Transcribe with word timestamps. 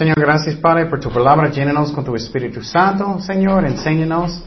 Señor, 0.00 0.18
gracias 0.18 0.56
Padre 0.56 0.86
por 0.86 0.98
tu 0.98 1.10
palabra. 1.10 1.50
Llénenos 1.50 1.92
con 1.92 2.02
tu 2.02 2.16
Espíritu 2.16 2.62
Santo, 2.62 3.20
Señor. 3.20 3.66
Enséñanos. 3.66 4.42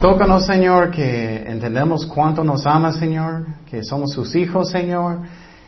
Tócanos, 0.00 0.46
Señor, 0.46 0.90
que 0.90 1.44
entendemos 1.46 2.04
cuánto 2.06 2.42
nos 2.42 2.66
ama, 2.66 2.90
Señor, 2.90 3.46
que 3.70 3.84
somos 3.84 4.10
sus 4.10 4.34
hijos, 4.34 4.68
Señor. 4.68 5.18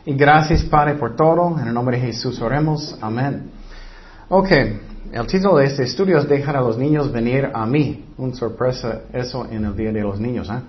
Y 0.05 0.15
gracias, 0.15 0.65
Padre, 0.65 0.95
por 0.95 1.15
todo. 1.15 1.57
En 1.61 1.69
el 1.69 1.73
nombre 1.73 2.01
de 2.01 2.07
Jesús 2.07 2.41
oremos. 2.41 2.99
Amén. 3.01 3.53
Ok, 4.29 4.51
el 5.13 5.27
título 5.29 5.59
de 5.59 5.67
este 5.67 5.85
estudio 5.85 6.19
es 6.19 6.29
Dejar 6.29 6.57
a 6.57 6.61
los 6.61 6.77
niños 6.77 7.13
venir 7.13 7.49
a 7.55 7.65
mí. 7.65 8.05
Una 8.19 8.35
sorpresa 8.35 9.03
eso 9.13 9.47
en 9.49 9.67
el 9.67 9.77
Día 9.77 9.93
de 9.93 10.01
los 10.01 10.19
Niños, 10.19 10.51
¿eh? 10.51 10.63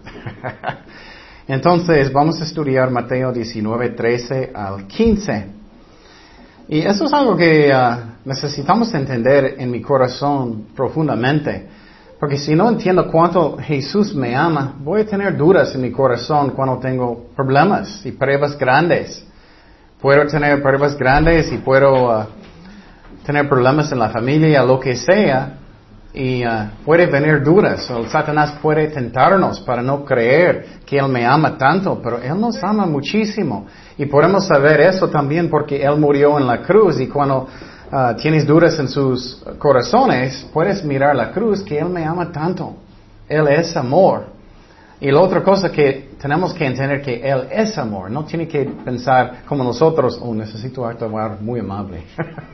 Entonces, 1.48 2.14
vamos 2.14 2.40
a 2.40 2.44
estudiar 2.44 2.92
Mateo 2.92 3.31
19, 3.31 3.90
13 3.90 4.52
al 4.54 4.86
15. 4.86 5.48
Y 6.70 6.81
eso 6.81 7.06
es 7.06 7.14
algo 7.14 7.36
que 7.36 7.73
ah, 7.73 8.12
necesitamos 8.26 8.94
entender 8.94 9.55
en 9.58 9.70
mi 9.72 9.82
corazón 9.82 10.68
profundamente. 10.76 11.68
Porque 12.20 12.38
si 12.38 12.55
no 12.55 12.70
entiendo 12.70 13.12
cuánto 13.12 13.58
Jesús 13.58 14.16
me 14.16 14.36
ama, 14.36 14.76
voy 14.80 15.02
a 15.02 15.05
tener 15.05 15.36
dudas 15.36 15.76
en 15.76 15.81
mi 15.81 15.92
corazón 15.92 16.52
cuando 16.52 16.80
tengo 16.80 17.28
problemas 17.36 18.06
y 18.06 18.11
pruebas 18.11 18.58
grandes. 18.58 19.25
Puedo 20.00 20.25
tener 20.28 20.61
pruebas 20.61 20.98
grandes 20.98 21.52
y 21.52 21.58
puedo 21.58 22.11
ah, 22.11 22.28
tener 23.25 23.50
problemas 23.50 23.92
en 23.92 24.00
la 24.00 24.09
familia, 24.09 24.64
lo 24.64 24.80
que 24.80 24.95
sea, 24.95 25.58
y 26.14 26.45
uh, 26.45 26.70
puede 26.86 27.08
venir 27.08 27.42
dudas. 27.44 27.89
El 27.89 28.08
Satanás 28.08 28.53
puede 28.61 28.88
tentarnos 28.88 29.59
para 29.61 29.81
no 29.81 30.05
creer 30.05 30.66
que 30.86 30.98
Él 30.98 31.09
me 31.09 31.26
ama 31.26 31.58
tanto, 31.58 32.00
pero 32.02 32.22
Él 32.22 32.39
nos 32.39 32.64
ama 32.64 32.86
muchísimo. 32.86 33.66
Y 33.98 34.05
podemos 34.05 34.48
saber 34.48 34.81
eso 34.81 35.09
también 35.09 35.50
porque 35.50 35.83
Él 35.83 35.98
murió 35.98 36.38
en 36.38 36.48
la 36.48 36.61
cruz 36.61 37.00
y 37.00 37.08
cuando 37.08 37.48
uh, 37.92 38.16
tienes 38.16 38.45
dudas 38.45 38.78
en 38.80 38.88
sus 38.88 39.44
corazones, 39.58 40.48
puedes 40.53 40.84
mirar 40.84 41.16
la 41.16 41.31
cruz 41.31 41.64
que 41.64 41.78
Él 41.78 41.89
me 41.89 42.06
ama 42.06 42.31
tanto. 42.31 42.76
Él 43.28 43.48
es 43.48 43.76
amor. 43.76 44.26
Y 45.00 45.12
la 45.12 45.20
otra 45.20 45.44
cosa 45.44 45.70
que 45.70 46.11
tenemos 46.22 46.54
que 46.54 46.66
entender 46.66 47.02
que 47.02 47.16
Él 47.16 47.48
es 47.52 47.78
amor. 47.78 48.09
No 48.09 48.23
tiene 48.23 48.48
que 48.48 48.64
pensar 48.64 49.44
como 49.45 49.64
nosotros, 49.64 50.17
oh, 50.22 50.34
necesito 50.34 50.86
actuar 50.86 51.42
muy 51.42 51.59
amable. 51.59 52.04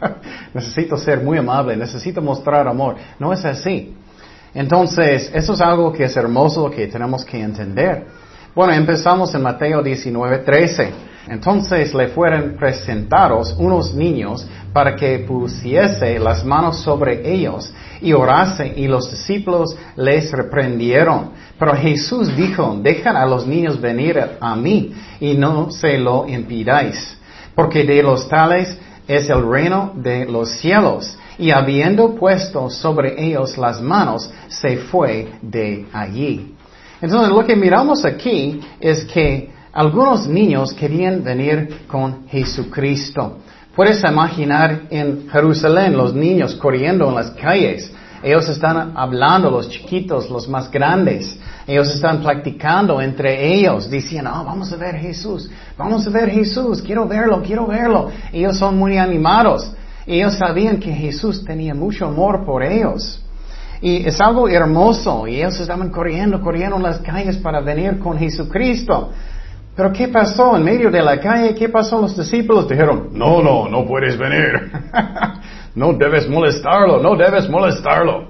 necesito 0.54 0.98
ser 0.98 1.22
muy 1.22 1.38
amable, 1.38 1.78
necesito 1.78 2.22
mostrar 2.22 2.68
amor. 2.68 2.96
No 3.20 3.32
es 3.32 3.46
así. 3.46 3.96
Entonces, 4.54 5.30
eso 5.34 5.54
es 5.54 5.62
algo 5.62 5.94
que 5.94 6.06
es 6.06 6.18
hermoso 6.18 6.72
que 6.72 6.88
tenemos 6.88 7.24
que 7.24 7.40
entender. 7.40 8.08
Bueno, 8.56 8.74
empezamos 8.74 9.34
en 9.36 9.44
Mateo 9.44 9.84
19, 9.84 10.40
13. 10.40 10.92
Entonces 11.28 11.94
le 11.94 12.08
fueron 12.08 12.56
presentados 12.58 13.56
unos 13.60 13.94
niños 13.94 14.48
para 14.74 14.96
que 14.96 15.20
pusiese 15.20 16.18
las 16.18 16.44
manos 16.44 16.80
sobre 16.80 17.32
ellos 17.32 17.72
y 18.02 18.14
orase 18.14 18.74
y 18.76 18.88
los 18.88 19.12
discípulos 19.12 19.78
les 19.96 20.32
reprendieron. 20.32 21.32
Pero 21.60 21.76
Jesús 21.76 22.36
dijo, 22.36 22.80
dejan 22.82 23.16
a 23.16 23.28
los 23.28 23.46
niños 23.46 23.80
venir 23.80 24.20
a 24.40 24.56
mí 24.56 24.96
y 25.20 25.36
no 25.36 25.70
se 25.70 26.00
lo 26.00 26.28
impidáis, 26.28 27.20
porque 27.54 27.84
de 27.84 28.02
los 28.02 28.28
tales 28.28 28.76
es 29.08 29.30
el 29.30 29.48
reino 29.48 29.94
de 29.96 30.26
los 30.26 30.50
cielos. 30.50 31.16
Y 31.38 31.52
habiendo 31.52 32.16
puesto 32.16 32.70
sobre 32.70 33.24
ellos 33.24 33.58
las 33.58 33.80
manos, 33.80 34.32
se 34.48 34.78
fue 34.78 35.34
de 35.42 35.86
allí. 35.94 36.56
Entonces 37.02 37.30
lo 37.30 37.46
que 37.46 37.56
miramos 37.56 38.06
aquí 38.06 38.60
es 38.80 39.06
que 39.06 39.52
algunos 39.72 40.28
niños 40.28 40.74
querían 40.74 41.24
venir 41.24 41.86
con 41.88 42.28
Jesucristo. 42.28 43.38
Puedes 43.76 44.04
imaginar 44.04 44.82
en 44.90 45.30
Jerusalén 45.30 45.96
los 45.96 46.14
niños 46.14 46.56
corriendo 46.56 47.08
en 47.08 47.16
las 47.16 47.32
calles. 47.32 47.92
Ellos 48.22 48.50
están 48.50 48.98
hablando, 48.98 49.50
los 49.50 49.70
chiquitos, 49.70 50.30
los 50.30 50.50
más 50.50 50.70
grandes. 50.70 51.40
Ellos 51.66 51.88
están 51.94 52.22
practicando 52.22 53.00
entre 53.00 53.54
ellos, 53.54 53.90
diciendo, 53.90 54.32
oh, 54.34 54.44
vamos 54.44 54.74
a 54.74 54.76
ver 54.76 54.96
Jesús, 54.96 55.50
vamos 55.78 56.06
a 56.06 56.10
ver 56.10 56.30
Jesús, 56.30 56.82
quiero 56.82 57.08
verlo, 57.08 57.42
quiero 57.42 57.68
verlo. 57.68 58.10
Ellos 58.34 58.58
son 58.58 58.78
muy 58.78 58.98
animados. 58.98 59.72
Ellos 60.06 60.34
sabían 60.34 60.80
que 60.80 60.92
Jesús 60.92 61.46
tenía 61.46 61.74
mucho 61.74 62.08
amor 62.08 62.44
por 62.44 62.64
ellos. 62.64 63.22
Y 63.82 64.08
es 64.08 64.20
algo 64.20 64.48
hermoso. 64.50 65.28
Y 65.28 65.38
ellos 65.38 65.60
estaban 65.60 65.90
corriendo, 65.90 66.42
corriendo 66.42 66.78
en 66.78 66.84
las 66.84 67.00
calles 67.00 67.38
para 67.38 67.62
venir 67.62 68.00
con 68.00 68.18
Jesucristo. 68.18 69.12
Pero 69.76 69.94
¿qué 69.94 70.10
pasó 70.10 70.58
en 70.58 70.64
medio 70.64 70.92
de 70.92 71.02
la 71.02 71.20
calle? 71.20 71.56
¿Qué 71.56 71.70
pasó? 71.70 72.02
Los 72.02 72.18
discípulos 72.18 72.68
dijeron, 72.68 73.12
no, 73.14 73.42
no, 73.42 73.70
no 73.70 73.86
puedes 73.86 74.18
venir. 74.18 74.72
no 75.76 75.94
debes 75.94 76.28
molestarlo, 76.28 77.02
no 77.02 77.16
debes 77.16 77.50
molestarlo. 77.50 78.28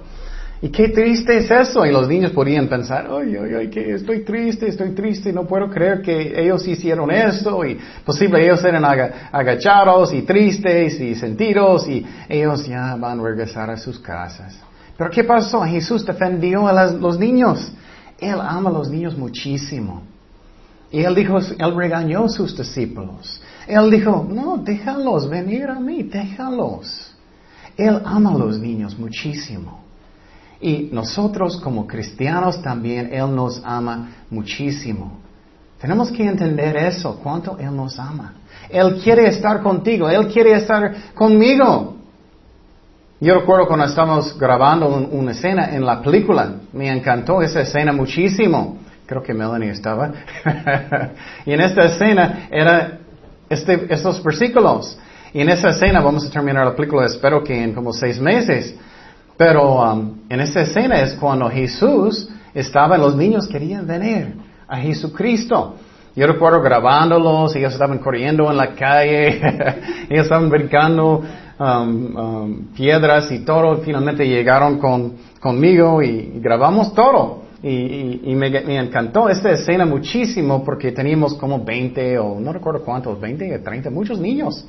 Y 0.62 0.70
qué 0.70 0.90
triste 0.90 1.38
es 1.38 1.50
eso. 1.50 1.86
Y 1.86 1.92
los 1.92 2.08
niños 2.08 2.31
podían 2.34 2.68
pensar, 2.68 3.08
ay, 3.10 3.36
ay, 3.36 3.54
ay, 3.58 3.70
que 3.70 3.94
estoy 3.96 4.24
triste, 4.24 4.68
estoy 4.68 4.92
triste, 4.92 5.34
no 5.34 5.48
puedo 5.48 5.70
creer 5.70 6.04
que 6.04 6.40
ellos 6.40 6.68
hicieron 6.68 7.10
esto. 7.10 7.66
Y 7.66 7.80
posible 8.06 8.44
ellos 8.44 8.64
eran 8.64 8.86
agachados 8.86 10.14
y 10.14 10.22
tristes 10.22 11.00
y 11.00 11.16
sentidos 11.16 11.88
y 11.88 12.06
ellos 12.28 12.68
ya 12.68 12.96
van 12.96 13.22
a 13.22 13.24
regresar 13.24 13.72
a 13.72 13.78
sus 13.78 14.00
casas. 14.00 14.69
Pero 15.00 15.12
¿qué 15.12 15.24
pasó? 15.24 15.62
Jesús 15.62 16.06
defendió 16.06 16.68
a 16.68 16.92
los 16.92 17.18
niños. 17.18 17.72
Él 18.20 18.38
ama 18.42 18.70
a 18.70 18.74
los 18.74 18.90
niños 18.90 19.18
muchísimo. 19.18 20.02
Y 20.92 21.00
él 21.00 21.16
dijo, 21.16 21.38
él 21.38 21.74
regañó 21.74 22.26
a 22.26 22.30
sus 22.30 22.58
discípulos. 22.58 23.42
Él 23.66 23.90
dijo, 23.90 24.28
no, 24.30 24.58
déjalos 24.58 25.30
venir 25.30 25.70
a 25.70 25.80
mí, 25.80 26.04
déjalos. 26.04 27.16
Él 27.78 28.02
ama 28.04 28.32
a 28.32 28.38
los 28.38 28.60
niños 28.60 29.00
muchísimo. 29.00 29.86
Y 30.60 30.90
nosotros 30.92 31.62
como 31.62 31.88
cristianos 31.88 32.62
también, 32.62 33.14
Él 33.14 33.34
nos 33.34 33.62
ama 33.64 34.10
muchísimo. 34.30 35.20
Tenemos 35.80 36.12
que 36.12 36.26
entender 36.26 36.76
eso, 36.76 37.18
cuánto 37.24 37.58
Él 37.58 37.74
nos 37.74 37.98
ama. 37.98 38.34
Él 38.68 39.00
quiere 39.02 39.30
estar 39.30 39.62
contigo, 39.62 40.10
Él 40.10 40.28
quiere 40.28 40.58
estar 40.58 41.14
conmigo. 41.14 41.99
Yo 43.22 43.38
recuerdo 43.38 43.68
cuando 43.68 43.85
estábamos 43.85 44.38
grabando 44.40 44.88
una 44.88 45.31
escena 45.31 45.75
en 45.75 45.85
la 45.85 46.02
película, 46.02 46.53
me 46.72 46.88
encantó 46.88 47.41
esa 47.41 47.62
escena 47.62 47.91
muchísimo. 47.91 48.78
Creo 49.06 49.22
que 49.22 49.34
Melanie 49.34 49.72
estaba. 49.72 50.12
y 51.46 51.52
en 51.52 51.59
esta 51.59 51.84
escena 51.84 52.47
era 52.50 53.00
este, 53.50 53.88
estos 53.90 54.24
versículos. 54.24 54.97
Y 55.34 55.41
en 55.41 55.50
esa 55.50 55.72
escena 55.72 56.00
vamos 56.00 56.25
a 56.25 56.30
terminar 56.30 56.66
la 56.66 56.74
película, 56.74 57.06
espero 57.07 57.44
que 57.44 57.62
en 57.62 57.74
como 57.74 57.91
seis 57.91 58.22
meses. 58.22 58.74
Pero 59.36 59.81
um, 59.81 60.22
en 60.30 60.40
esa 60.40 60.62
escena 60.62 61.01
es 61.01 61.13
cuando 61.16 61.50
Jesús 61.50 62.30
estaba, 62.53 62.97
los 62.97 63.18
niños 63.18 63.47
querían 63.47 63.86
venir 63.86 64.36
a 64.66 64.78
Jesucristo. 64.78 65.75
Yo 66.16 66.25
recuerdo 66.25 66.62
grabándolos, 66.62 67.53
ellos 67.56 67.74
estaban 67.74 67.97
corriendo 68.00 68.50
en 68.50 68.57
la 68.57 68.74
calle, 68.75 69.28
ellos 70.09 70.24
estaban 70.24 70.50
brincando 70.50 71.24
um, 71.59 72.16
um, 72.16 72.74
piedras 72.74 73.31
y 73.31 73.40
todo. 73.40 73.78
Finalmente 73.78 74.28
llegaron 74.28 74.80
con, 74.80 75.14
conmigo 75.40 76.02
y 76.02 76.40
grabamos 76.40 76.94
todo. 76.94 77.50
Y, 77.62 78.36
me, 78.36 78.48
encantó 78.78 79.28
esta 79.28 79.51
escena 79.51 79.86
muchísimo 79.86 80.63
porque 80.63 80.94
teníamos 80.94 81.34
como 81.34 81.63
20 81.63 82.18
o 82.18 82.39
no 82.39 82.54
recuerdo 82.54 82.86
cuántos, 82.86 83.19
20 83.19 83.54
o 83.54 83.62
30, 83.62 83.89
muchos 83.89 84.18
niños. 84.18 84.66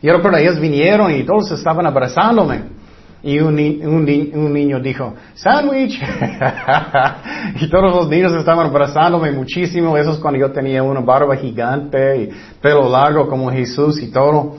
Y 0.00 0.06
yo 0.06 0.14
recuerdo 0.14 0.38
ellos 0.38 0.60
vinieron 0.60 1.12
y 1.12 1.24
todos 1.24 1.50
estaban 1.50 1.86
abrazándome. 1.86 2.80
Y 3.22 3.38
un, 3.38 3.54
un, 3.54 4.52
niño 4.52 4.80
dijo, 4.80 5.14
sándwich. 5.34 6.00
y 7.60 7.68
todos 7.68 7.96
los 7.96 8.08
niños 8.08 8.32
estaban 8.32 8.68
abrazándome 8.68 9.32
muchísimo. 9.32 9.96
Eso 9.98 10.12
es 10.12 10.18
cuando 10.18 10.38
yo 10.38 10.52
tenía 10.52 10.82
una 10.82 11.00
barba 11.00 11.36
gigante 11.36 12.22
y 12.22 12.30
pelo 12.62 12.88
largo 12.88 13.28
como 13.28 13.50
Jesús 13.50 14.00
y 14.02 14.10
todo. 14.10 14.54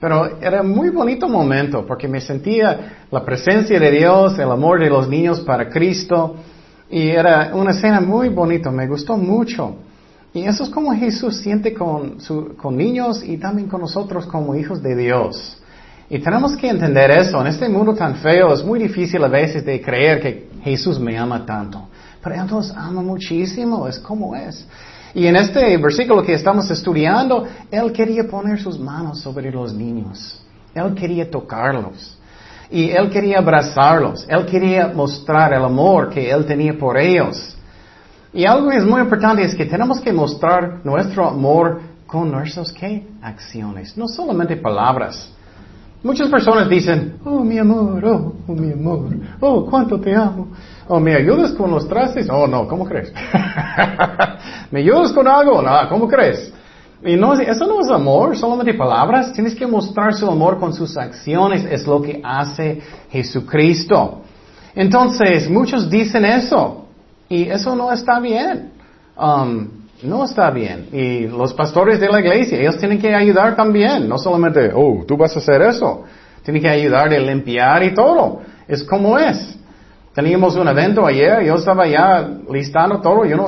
Pero 0.00 0.40
era 0.40 0.62
muy 0.62 0.90
bonito 0.90 1.28
momento 1.28 1.84
porque 1.86 2.06
me 2.06 2.20
sentía 2.20 3.04
la 3.10 3.24
presencia 3.24 3.80
de 3.80 3.90
Dios, 3.90 4.38
el 4.38 4.50
amor 4.50 4.80
de 4.80 4.88
los 4.88 5.08
niños 5.08 5.40
para 5.40 5.68
Cristo. 5.68 6.36
Y 6.90 7.08
era 7.08 7.50
una 7.54 7.72
escena 7.72 8.00
muy 8.00 8.28
bonita, 8.28 8.70
me 8.70 8.86
gustó 8.86 9.16
mucho. 9.16 9.76
Y 10.32 10.44
eso 10.44 10.62
es 10.64 10.70
como 10.70 10.94
Jesús 10.94 11.38
siente 11.38 11.74
con, 11.74 12.20
su, 12.20 12.54
con 12.56 12.76
niños 12.76 13.24
y 13.24 13.38
también 13.38 13.68
con 13.68 13.80
nosotros 13.80 14.26
como 14.26 14.54
hijos 14.54 14.82
de 14.82 14.94
Dios. 14.94 15.60
Y 16.10 16.20
tenemos 16.20 16.56
que 16.56 16.68
entender 16.68 17.10
eso. 17.10 17.40
En 17.40 17.48
este 17.48 17.68
mundo 17.68 17.94
tan 17.94 18.16
feo 18.16 18.52
es 18.52 18.64
muy 18.64 18.78
difícil 18.78 19.22
a 19.24 19.28
veces 19.28 19.64
de 19.64 19.80
creer 19.80 20.20
que 20.20 20.48
Jesús 20.62 20.98
me 20.98 21.18
ama 21.18 21.44
tanto. 21.44 21.88
Pero 22.22 22.34
Él 22.34 22.46
nos 22.50 22.70
ama 22.70 23.02
muchísimo, 23.02 23.88
es 23.88 23.98
como 23.98 24.34
es. 24.34 24.66
Y 25.14 25.26
en 25.26 25.36
este 25.36 25.76
versículo 25.78 26.22
que 26.22 26.34
estamos 26.34 26.70
estudiando, 26.70 27.46
Él 27.70 27.92
quería 27.92 28.24
poner 28.24 28.60
sus 28.60 28.78
manos 28.78 29.20
sobre 29.20 29.50
los 29.50 29.72
niños. 29.72 30.40
Él 30.74 30.94
quería 30.94 31.30
tocarlos. 31.30 32.18
Y 32.70 32.90
él 32.90 33.08
quería 33.08 33.38
abrazarlos, 33.38 34.26
él 34.28 34.44
quería 34.44 34.88
mostrar 34.88 35.54
el 35.54 35.64
amor 35.64 36.10
que 36.10 36.30
él 36.30 36.44
tenía 36.44 36.76
por 36.76 36.98
ellos. 36.98 37.56
Y 38.32 38.44
algo 38.44 38.68
que 38.68 38.76
es 38.76 38.84
muy 38.84 39.00
importante 39.00 39.42
es 39.42 39.54
que 39.54 39.64
tenemos 39.64 40.00
que 40.00 40.12
mostrar 40.12 40.80
nuestro 40.84 41.26
amor 41.26 41.80
con 42.06 42.30
nuestras 42.30 42.70
¿qué? 42.72 43.06
acciones, 43.22 43.96
no 43.96 44.06
solamente 44.06 44.56
palabras. 44.56 45.32
Muchas 46.02 46.28
personas 46.28 46.68
dicen, 46.68 47.16
oh 47.24 47.42
mi 47.42 47.58
amor, 47.58 48.04
oh, 48.04 48.34
oh 48.46 48.52
mi 48.52 48.72
amor, 48.72 49.16
oh 49.40 49.66
cuánto 49.68 49.98
te 49.98 50.14
amo. 50.14 50.48
Oh, 50.86 51.00
¿me 51.00 51.14
ayudas 51.14 51.52
con 51.52 51.70
los 51.70 51.88
trastes? 51.88 52.28
Oh, 52.30 52.46
no, 52.46 52.68
¿cómo 52.68 52.84
crees? 52.84 53.12
¿Me 54.70 54.80
ayudas 54.80 55.12
con 55.12 55.26
algo? 55.26 55.62
No, 55.62 55.88
¿cómo 55.88 56.08
crees? 56.08 56.52
Y 57.04 57.16
no, 57.16 57.34
eso 57.34 57.66
no 57.66 57.80
es 57.80 57.88
amor, 57.90 58.36
solamente 58.36 58.74
palabras. 58.74 59.32
Tienes 59.32 59.54
que 59.54 59.66
mostrar 59.66 60.14
su 60.14 60.26
amor 60.26 60.58
con 60.58 60.72
sus 60.74 60.96
acciones. 60.96 61.64
Es 61.64 61.86
lo 61.86 62.02
que 62.02 62.20
hace 62.22 62.80
Jesucristo. 63.10 64.22
Entonces, 64.74 65.48
muchos 65.48 65.88
dicen 65.88 66.24
eso. 66.24 66.86
Y 67.28 67.48
eso 67.48 67.76
no 67.76 67.92
está 67.92 68.18
bien. 68.18 68.72
Um, 69.16 69.68
no 70.02 70.24
está 70.24 70.50
bien. 70.50 70.88
Y 70.92 71.26
los 71.26 71.52
pastores 71.54 72.00
de 72.00 72.08
la 72.08 72.20
iglesia, 72.20 72.58
ellos 72.60 72.78
tienen 72.78 72.98
que 72.98 73.14
ayudar 73.14 73.54
también. 73.54 74.08
No 74.08 74.18
solamente, 74.18 74.70
oh, 74.74 75.04
tú 75.06 75.16
vas 75.16 75.34
a 75.36 75.38
hacer 75.38 75.62
eso. 75.62 76.04
Tienen 76.42 76.62
que 76.62 76.68
ayudar 76.68 77.12
a 77.12 77.18
limpiar 77.18 77.82
y 77.84 77.94
todo. 77.94 78.40
Es 78.66 78.82
como 78.82 79.18
es. 79.18 79.57
Teníamos 80.18 80.56
un 80.56 80.66
evento 80.66 81.06
ayer, 81.06 81.44
yo 81.44 81.54
estaba 81.54 81.86
ya 81.86 82.28
listando 82.50 83.00
todo, 83.00 83.24
yo 83.24 83.36
no, 83.36 83.46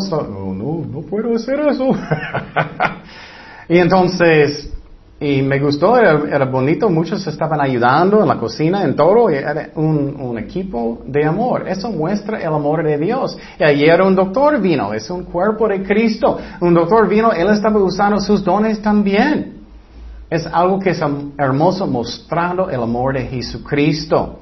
no, 0.54 0.84
no 0.86 1.00
puedo 1.00 1.34
hacer 1.34 1.58
eso. 1.68 1.90
Y 3.68 3.78
entonces, 3.78 4.72
y 5.18 5.42
me 5.42 5.58
gustó, 5.58 5.96
era, 5.96 6.44
bonito, 6.44 6.88
muchos 6.88 7.26
estaban 7.26 7.60
ayudando 7.60 8.22
en 8.22 8.28
la 8.28 8.36
cocina, 8.36 8.84
en 8.84 8.94
todo, 8.94 9.28
era 9.30 9.70
un, 9.74 10.38
equipo 10.38 11.00
de 11.06 11.24
amor. 11.24 11.68
Eso 11.68 11.90
muestra 11.90 12.38
el 12.38 12.54
amor 12.54 12.84
de 12.84 12.98
Dios. 12.98 13.36
Y 13.58 13.64
ayer 13.64 14.00
un 14.02 14.14
doctor 14.14 14.60
vino, 14.60 14.94
es 14.94 15.10
un 15.10 15.24
cuerpo 15.24 15.66
de 15.66 15.82
Cristo. 15.82 16.38
Un 16.60 16.74
doctor 16.74 17.08
vino, 17.08 17.32
él 17.32 17.48
estaba 17.48 17.80
usando 17.80 18.20
sus 18.20 18.44
dones 18.44 18.80
también. 18.80 19.60
Es 20.30 20.46
algo 20.46 20.78
que 20.78 20.90
es 20.90 21.00
hermoso 21.36 21.84
mostrando 21.88 22.70
el 22.70 22.80
amor 22.80 23.14
de 23.14 23.26
Jesucristo. 23.26 24.38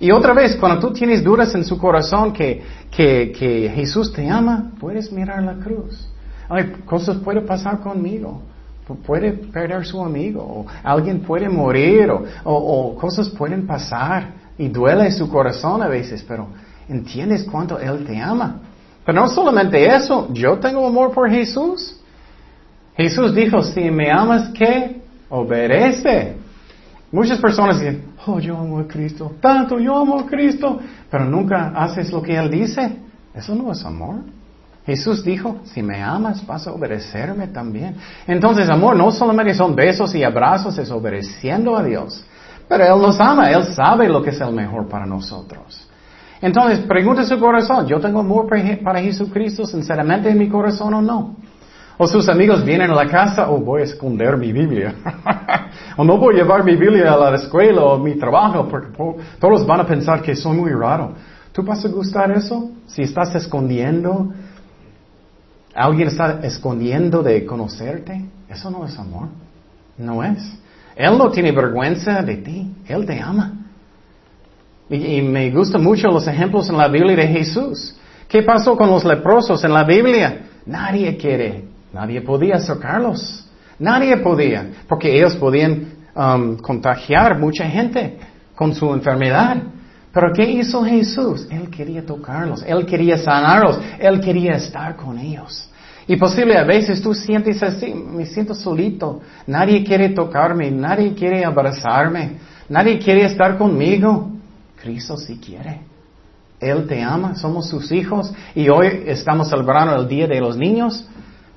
Y 0.00 0.10
otra 0.10 0.32
vez, 0.32 0.56
cuando 0.56 0.80
tú 0.80 0.92
tienes 0.92 1.22
dudas 1.22 1.54
en 1.54 1.64
su 1.64 1.78
corazón 1.78 2.32
que, 2.32 2.62
que, 2.90 3.70
Jesús 3.74 4.12
te 4.12 4.28
ama, 4.28 4.72
puedes 4.80 5.12
mirar 5.12 5.42
la 5.42 5.54
cruz. 5.54 6.08
Ay, 6.48 6.72
cosas 6.86 7.18
pueden 7.18 7.46
pasar 7.46 7.80
conmigo 7.80 8.42
puede 8.96 9.32
perder 9.32 9.84
su 9.86 10.02
amigo, 10.02 10.42
o 10.42 10.66
alguien 10.82 11.20
puede 11.20 11.48
morir, 11.48 12.10
o, 12.44 12.96
cosas 12.98 13.28
pueden 13.30 13.66
pasar 13.66 14.32
y 14.58 14.68
duele 14.68 15.10
su 15.12 15.28
corazón 15.28 15.82
a 15.82 15.88
veces, 15.88 16.24
pero 16.26 16.48
entiendes 16.88 17.44
cuánto 17.44 17.78
Él 17.78 18.04
te 18.04 18.20
ama. 18.20 18.60
Pero 19.04 19.20
no 19.22 19.28
solamente 19.28 19.86
eso, 19.86 20.28
yo 20.32 20.58
tengo 20.58 20.86
amor 20.86 21.12
por 21.12 21.30
Jesús. 21.30 21.96
Jesús 22.96 23.34
dijo, 23.34 23.62
si 23.62 23.90
me 23.90 24.10
amas, 24.10 24.50
¿qué? 24.50 25.00
Obedece. 25.30 26.36
Muchas 27.12 27.38
personas 27.40 27.80
dicen, 27.80 28.04
oh, 28.26 28.38
yo 28.38 28.56
amo 28.56 28.78
a 28.78 28.86
Cristo, 28.86 29.32
tanto 29.40 29.78
yo 29.80 29.96
amo 29.96 30.20
a 30.20 30.26
Cristo, 30.26 30.78
pero 31.10 31.24
nunca 31.24 31.72
haces 31.74 32.12
lo 32.12 32.22
que 32.22 32.36
Él 32.36 32.50
dice. 32.50 32.98
Eso 33.34 33.54
no 33.54 33.72
es 33.72 33.84
amor. 33.84 34.20
Jesús 34.86 35.24
dijo, 35.24 35.58
si 35.64 35.82
me 35.82 36.02
amas 36.02 36.46
vas 36.46 36.66
a 36.66 36.72
obedecerme 36.72 37.48
también. 37.48 37.96
Entonces, 38.26 38.68
amor 38.70 38.96
no 38.96 39.10
solamente 39.10 39.54
son 39.54 39.74
besos 39.74 40.14
y 40.14 40.22
abrazos, 40.22 40.78
es 40.78 40.90
obedeciendo 40.90 41.76
a 41.76 41.82
Dios. 41.82 42.24
Pero 42.68 42.84
Él 42.84 43.02
nos 43.02 43.20
ama, 43.20 43.50
Él 43.50 43.64
sabe 43.74 44.08
lo 44.08 44.22
que 44.22 44.30
es 44.30 44.40
el 44.40 44.52
mejor 44.52 44.88
para 44.88 45.04
nosotros. 45.04 45.88
Entonces, 46.40 46.80
pregunta 46.80 47.24
su 47.24 47.38
corazón, 47.38 47.86
¿yo 47.86 48.00
tengo 48.00 48.20
amor 48.20 48.48
para 48.82 49.00
Jesucristo 49.00 49.66
sinceramente 49.66 50.30
en 50.30 50.38
mi 50.38 50.48
corazón 50.48 50.94
o 50.94 51.02
no? 51.02 51.36
O 52.02 52.06
sus 52.06 52.30
amigos 52.30 52.64
vienen 52.64 52.90
a 52.90 52.94
la 52.94 53.06
casa, 53.06 53.50
o 53.50 53.56
oh, 53.56 53.58
voy 53.58 53.82
a 53.82 53.84
esconder 53.84 54.38
mi 54.38 54.52
Biblia. 54.52 54.94
o 55.98 56.04
no 56.04 56.16
voy 56.16 56.34
a 56.34 56.38
llevar 56.38 56.64
mi 56.64 56.74
Biblia 56.74 57.12
a 57.12 57.16
la 57.16 57.36
escuela 57.36 57.82
o 57.82 57.94
a 57.96 57.98
mi 57.98 58.14
trabajo, 58.14 58.66
porque 58.66 58.88
todos 59.38 59.66
van 59.66 59.80
a 59.80 59.86
pensar 59.86 60.22
que 60.22 60.34
soy 60.34 60.56
muy 60.56 60.70
raro. 60.70 61.12
¿Tú 61.52 61.62
vas 61.62 61.84
a 61.84 61.88
gustar 61.88 62.30
eso? 62.30 62.70
Si 62.86 63.02
estás 63.02 63.34
escondiendo 63.34 64.32
¿Alguien 65.74 66.08
está 66.08 66.40
escondiendo 66.42 67.22
de 67.22 67.44
conocerte? 67.46 68.24
Eso 68.48 68.70
no 68.70 68.84
es 68.84 68.98
amor. 68.98 69.28
No 69.96 70.24
es. 70.24 70.38
Él 70.96 71.16
no 71.16 71.30
tiene 71.30 71.52
vergüenza 71.52 72.22
de 72.22 72.36
ti. 72.38 72.74
Él 72.88 73.06
te 73.06 73.20
ama. 73.20 73.54
Y, 74.88 75.22
me 75.22 75.50
gustan 75.50 75.84
mucho 75.84 76.08
los 76.08 76.26
ejemplos 76.26 76.68
en 76.68 76.76
la 76.76 76.88
Biblia 76.88 77.14
de 77.14 77.28
Jesús. 77.28 77.96
¿Qué 78.28 78.42
pasó 78.42 78.76
con 78.76 78.90
los 78.90 79.04
leprosos 79.04 79.62
en 79.62 79.72
la 79.72 79.84
Biblia? 79.84 80.46
Nadie 80.66 81.16
quiere. 81.16 81.69
Nadie 81.92 82.20
podía 82.20 82.58
tocarlos. 82.58 83.46
Nadie 83.78 84.16
podía. 84.18 84.66
Porque 84.88 85.16
ellos 85.16 85.36
podían 85.36 85.86
um, 86.14 86.56
contagiar 86.56 87.38
mucha 87.38 87.64
gente 87.68 88.18
con 88.54 88.74
su 88.74 88.92
enfermedad. 88.92 89.62
Pero 90.12 90.32
¿qué 90.32 90.50
hizo 90.50 90.84
Jesús? 90.84 91.46
Él 91.50 91.70
quería 91.70 92.04
tocarlos, 92.04 92.64
Él 92.66 92.84
quería 92.84 93.16
sanarlos, 93.16 93.78
Él 93.98 94.20
quería 94.20 94.56
estar 94.56 94.96
con 94.96 95.18
ellos. 95.18 95.70
Y 96.08 96.16
posible 96.16 96.58
a 96.58 96.64
veces 96.64 97.00
tú 97.00 97.14
sientes 97.14 97.62
así, 97.62 97.94
me 97.94 98.26
siento 98.26 98.52
solito, 98.52 99.20
nadie 99.46 99.84
quiere 99.84 100.08
tocarme, 100.08 100.68
nadie 100.70 101.14
quiere 101.14 101.44
abrazarme, 101.44 102.38
nadie 102.68 102.98
quiere 102.98 103.26
estar 103.26 103.56
conmigo. 103.56 104.32
Cristo 104.82 105.16
sí 105.16 105.38
quiere. 105.38 105.82
Él 106.58 106.86
te 106.88 107.00
ama, 107.00 107.36
somos 107.36 107.68
sus 107.68 107.92
hijos 107.92 108.32
y 108.54 108.68
hoy 108.68 109.04
estamos 109.06 109.48
celebrando 109.48 109.94
el 109.94 110.08
Día 110.08 110.26
de 110.26 110.40
los 110.40 110.56
Niños, 110.56 111.06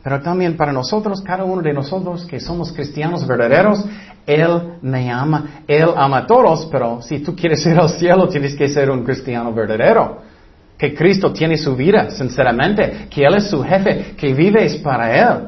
pero 0.03 0.21
también 0.21 0.57
para 0.57 0.73
nosotros, 0.73 1.21
cada 1.21 1.45
uno 1.45 1.61
de 1.61 1.73
nosotros 1.73 2.25
que 2.25 2.39
somos 2.39 2.73
cristianos 2.73 3.25
verdaderos, 3.25 3.85
él 4.25 4.77
me 4.81 5.11
ama, 5.11 5.63
Él 5.67 5.89
ama 5.95 6.19
a 6.19 6.27
todos, 6.27 6.67
pero 6.71 7.01
si 7.01 7.19
tú 7.19 7.35
quieres 7.35 7.65
ir 7.65 7.77
al 7.77 7.89
cielo 7.89 8.27
tienes 8.27 8.55
que 8.55 8.69
ser 8.69 8.89
un 8.89 9.03
cristiano 9.03 9.53
verdadero. 9.53 10.21
Que 10.77 10.93
Cristo 10.93 11.31
tiene 11.31 11.57
su 11.57 11.75
vida, 11.75 12.09
sinceramente, 12.09 13.07
que 13.09 13.23
Él 13.23 13.35
es 13.35 13.49
su 13.49 13.61
jefe, 13.63 14.15
que 14.17 14.33
vives 14.33 14.77
para 14.77 15.15
Él. 15.15 15.47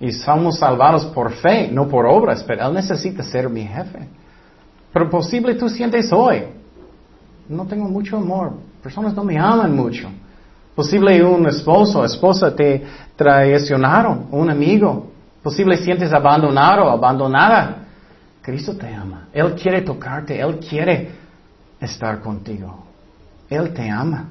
Y 0.00 0.12
somos 0.12 0.58
salvados 0.58 1.06
por 1.06 1.32
fe, 1.32 1.68
no 1.70 1.88
por 1.88 2.06
obras, 2.06 2.42
pero 2.44 2.68
Él 2.68 2.74
necesita 2.74 3.22
ser 3.22 3.48
mi 3.48 3.64
jefe. 3.64 4.08
Pero 4.92 5.10
posible 5.10 5.54
tú 5.54 5.68
sientes 5.68 6.12
hoy, 6.12 6.44
no 7.48 7.66
tengo 7.66 7.88
mucho 7.88 8.16
amor, 8.16 8.54
personas 8.82 9.14
no 9.14 9.24
me 9.24 9.38
aman 9.38 9.74
mucho. 9.74 10.08
Posible 10.76 11.24
un 11.24 11.48
esposo, 11.48 12.04
esposa 12.04 12.54
te 12.54 12.84
traicionaron, 13.16 14.28
un 14.30 14.48
amigo, 14.48 15.16
Posible 15.46 15.76
sientes 15.76 16.12
abandonado 16.12 16.86
o 16.86 16.90
abandonada. 16.90 17.84
Cristo 18.42 18.76
te 18.76 18.92
ama. 18.92 19.28
Él 19.32 19.54
quiere 19.54 19.80
tocarte. 19.82 20.40
Él 20.40 20.58
quiere 20.58 21.12
estar 21.80 22.18
contigo. 22.18 22.84
Él 23.48 23.72
te 23.72 23.88
ama. 23.88 24.24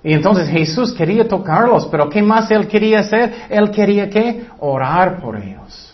Y 0.00 0.12
entonces 0.12 0.48
Jesús 0.48 0.92
quería 0.92 1.26
tocarlos, 1.26 1.86
pero 1.86 2.08
¿qué 2.08 2.22
más 2.22 2.48
Él 2.52 2.68
quería 2.68 3.00
hacer? 3.00 3.46
Él 3.50 3.72
quería 3.72 4.08
que 4.08 4.46
orar 4.60 5.20
por 5.20 5.34
ellos. 5.34 5.92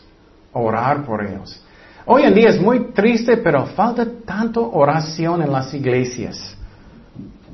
Orar 0.53 1.07
por 1.07 1.25
ellos. 1.25 1.59
Hoy 2.05 2.25
en 2.25 2.35
día 2.35 2.51
es 2.51 2.61
muy 2.61 2.93
triste, 2.93 3.39
pero 3.39 3.65
falta 3.65 4.07
tanto 4.27 4.71
oración 4.71 5.41
en 5.41 5.51
las 5.51 5.73
iglesias. 5.73 6.55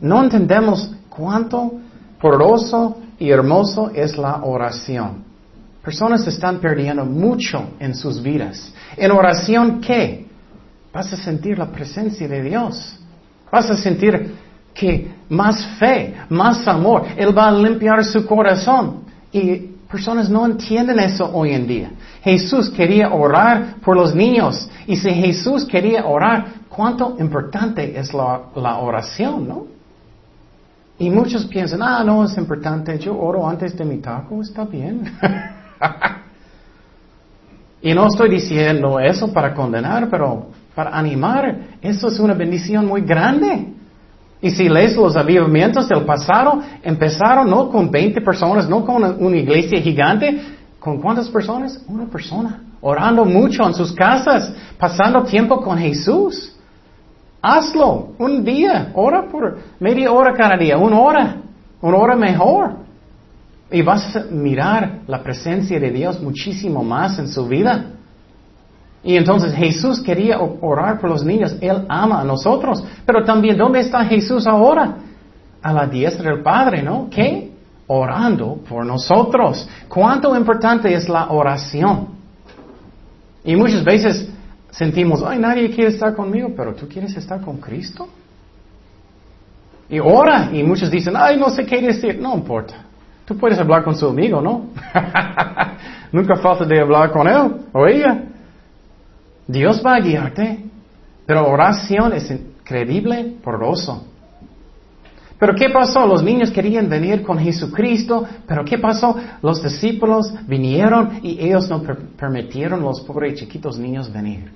No 0.00 0.24
entendemos 0.24 0.92
cuánto 1.08 1.74
poroso 2.20 2.98
y 3.18 3.30
hermoso 3.30 3.90
es 3.94 4.16
la 4.16 4.42
oración. 4.44 5.24
Personas 5.82 6.26
están 6.26 6.58
perdiendo 6.60 7.04
mucho 7.06 7.70
en 7.78 7.94
sus 7.94 8.22
vidas. 8.22 8.72
En 8.96 9.10
oración, 9.10 9.80
¿qué? 9.80 10.26
Vas 10.92 11.12
a 11.12 11.16
sentir 11.16 11.58
la 11.58 11.66
presencia 11.66 12.28
de 12.28 12.42
Dios. 12.42 12.98
Vas 13.50 13.70
a 13.70 13.76
sentir 13.76 14.34
que 14.74 15.12
más 15.28 15.64
fe, 15.78 16.14
más 16.28 16.66
amor. 16.68 17.04
Él 17.16 17.36
va 17.36 17.48
a 17.48 17.52
limpiar 17.52 18.04
su 18.04 18.26
corazón. 18.26 19.04
Y 19.32 19.56
personas 19.90 20.28
no 20.28 20.44
entienden 20.44 20.98
eso 20.98 21.30
hoy 21.32 21.52
en 21.52 21.66
día. 21.66 21.90
Jesús 22.22 22.68
quería 22.70 23.12
orar 23.12 23.76
por 23.82 23.96
los 23.96 24.14
niños. 24.14 24.68
Y 24.86 24.96
si 24.96 25.10
Jesús 25.10 25.64
quería 25.64 26.04
orar, 26.04 26.46
¿cuánto 26.68 27.16
importante 27.18 27.98
es 27.98 28.12
la, 28.12 28.78
oración, 28.78 29.48
no? 29.48 29.66
Y 31.00 31.08
muchos 31.08 31.46
piensan, 31.46 31.80
ah, 31.82 32.04
no 32.04 32.24
es 32.24 32.36
importante, 32.36 32.98
yo 32.98 33.18
oro 33.18 33.48
antes 33.48 33.74
de 33.74 33.86
mi 33.86 34.02
taco, 34.02 34.42
está 34.42 34.66
bien. 34.66 35.10
y 37.80 37.94
no 37.94 38.06
estoy 38.06 38.28
diciendo 38.28 39.00
eso 39.00 39.32
para 39.32 39.54
condenar, 39.54 40.10
pero 40.10 40.48
para 40.74 40.90
animar. 40.90 41.56
Eso 41.80 42.08
es 42.08 42.20
una 42.20 42.34
bendición 42.34 42.84
muy 42.84 43.00
grande. 43.00 43.72
Y 44.42 44.50
si 44.50 44.68
lees 44.68 44.94
los 44.94 45.16
avivamientos 45.16 45.88
del 45.88 46.04
pasado, 46.04 46.60
empezaron 46.82 47.48
no 47.48 47.70
con 47.70 47.90
20 47.90 48.20
personas, 48.20 48.68
no 48.68 48.84
con 48.84 49.02
una, 49.02 49.36
iglesia 49.38 49.80
gigante, 49.80 50.38
¿con 50.78 51.00
cuántas 51.00 51.30
personas? 51.30 51.82
Una 51.88 52.10
persona, 52.10 52.62
orando 52.82 53.24
mucho 53.24 53.66
en 53.66 53.72
sus 53.72 53.94
casas, 53.94 54.52
pasando 54.78 55.22
tiempo 55.22 55.62
con 55.62 55.78
Jesús. 55.78 56.54
Hazlo 57.42 58.10
un 58.18 58.44
día, 58.44 58.90
ora 58.94 59.26
por 59.30 59.58
media 59.78 60.12
hora 60.12 60.34
cada 60.34 60.56
día, 60.56 60.76
una 60.76 60.98
hora, 61.00 61.36
una 61.80 61.96
hora 61.96 62.16
mejor. 62.16 62.72
Y 63.70 63.82
vas 63.82 64.16
a 64.16 64.24
mirar 64.30 65.00
la 65.06 65.22
presencia 65.22 65.78
de 65.78 65.90
Dios 65.90 66.20
muchísimo 66.20 66.82
más 66.82 67.18
en 67.18 67.28
su 67.28 67.46
vida. 67.46 67.86
Y 69.02 69.16
entonces 69.16 69.54
Jesús 69.54 70.00
quería 70.00 70.38
orar 70.38 71.00
por 71.00 71.08
los 71.08 71.24
niños. 71.24 71.56
Él 71.60 71.86
ama 71.88 72.20
a 72.20 72.24
nosotros. 72.24 72.84
Pero 73.06 73.24
también, 73.24 73.56
¿dónde 73.56 73.80
está 73.80 74.04
Jesús 74.04 74.46
ahora? 74.46 74.96
A 75.62 75.72
la 75.72 75.86
diestra 75.86 76.30
del 76.30 76.42
Padre, 76.42 76.82
¿no? 76.82 77.08
¿Qué? 77.10 77.50
Orando 77.86 78.58
por 78.68 78.84
nosotros. 78.84 79.66
¿Cuánto 79.88 80.36
importante 80.36 80.92
es 80.92 81.08
la 81.08 81.30
oración? 81.30 82.08
Y 83.44 83.56
muchas 83.56 83.82
veces 83.82 84.29
sentimos, 84.70 85.22
ay, 85.22 85.38
nadie 85.38 85.70
quiere 85.70 85.90
estar 85.90 86.14
conmigo, 86.14 86.50
pero 86.56 86.74
tú 86.74 86.88
quieres 86.88 87.16
estar 87.16 87.40
con 87.40 87.58
Cristo. 87.58 88.08
Y 89.88 89.98
ora, 89.98 90.50
y 90.52 90.62
muchos 90.62 90.90
dicen, 90.90 91.14
ay, 91.16 91.36
no 91.36 91.50
sé 91.50 91.66
qué 91.66 91.80
decir. 91.80 92.20
No 92.20 92.34
importa. 92.34 92.86
Tú 93.24 93.36
puedes 93.36 93.58
hablar 93.58 93.84
con 93.84 93.96
su 93.96 94.06
amigo, 94.06 94.40
¿no? 94.40 94.70
Nunca 96.12 96.36
falta 96.36 96.64
de 96.64 96.80
hablar 96.80 97.10
con 97.12 97.26
él 97.26 97.66
o 97.72 97.86
ella. 97.86 98.24
Dios 99.46 99.82
va 99.84 99.96
a 99.96 100.00
guiarte, 100.00 100.64
pero 101.26 101.48
oración 101.48 102.12
es 102.12 102.30
increíble, 102.30 103.36
poroso. 103.42 104.06
Pero 105.40 105.54
¿qué 105.54 105.70
pasó? 105.70 106.06
Los 106.06 106.22
niños 106.22 106.50
querían 106.50 106.86
venir 106.90 107.22
con 107.22 107.38
Jesucristo, 107.38 108.26
pero 108.46 108.62
¿qué 108.62 108.76
pasó? 108.76 109.16
Los 109.40 109.62
discípulos 109.62 110.34
vinieron 110.46 111.18
y 111.22 111.42
ellos 111.42 111.68
no 111.70 111.82
permitieron 111.82 112.82
los 112.82 113.00
pobres 113.00 113.40
chiquitos 113.40 113.78
niños 113.78 114.12
venir. 114.12 114.52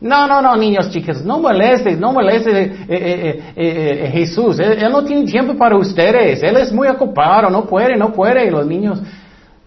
No, 0.00 0.26
no, 0.26 0.42
no, 0.42 0.56
niños 0.56 0.90
chicos, 0.90 1.24
no 1.24 1.38
molestes, 1.38 1.98
no 2.00 2.12
molestes 2.12 2.52
eh, 2.52 2.86
eh, 2.88 3.54
eh, 3.56 4.10
Jesús. 4.12 4.58
Él, 4.58 4.72
él, 4.72 4.90
no 4.90 5.04
tiene 5.04 5.24
tiempo 5.24 5.56
para 5.56 5.76
ustedes. 5.76 6.42
Él 6.42 6.56
es 6.56 6.72
muy 6.72 6.88
ocupado, 6.88 7.48
no 7.48 7.64
puede, 7.64 7.96
no 7.96 8.12
puede. 8.12 8.44
Y 8.44 8.50
los 8.50 8.66
niños 8.66 9.00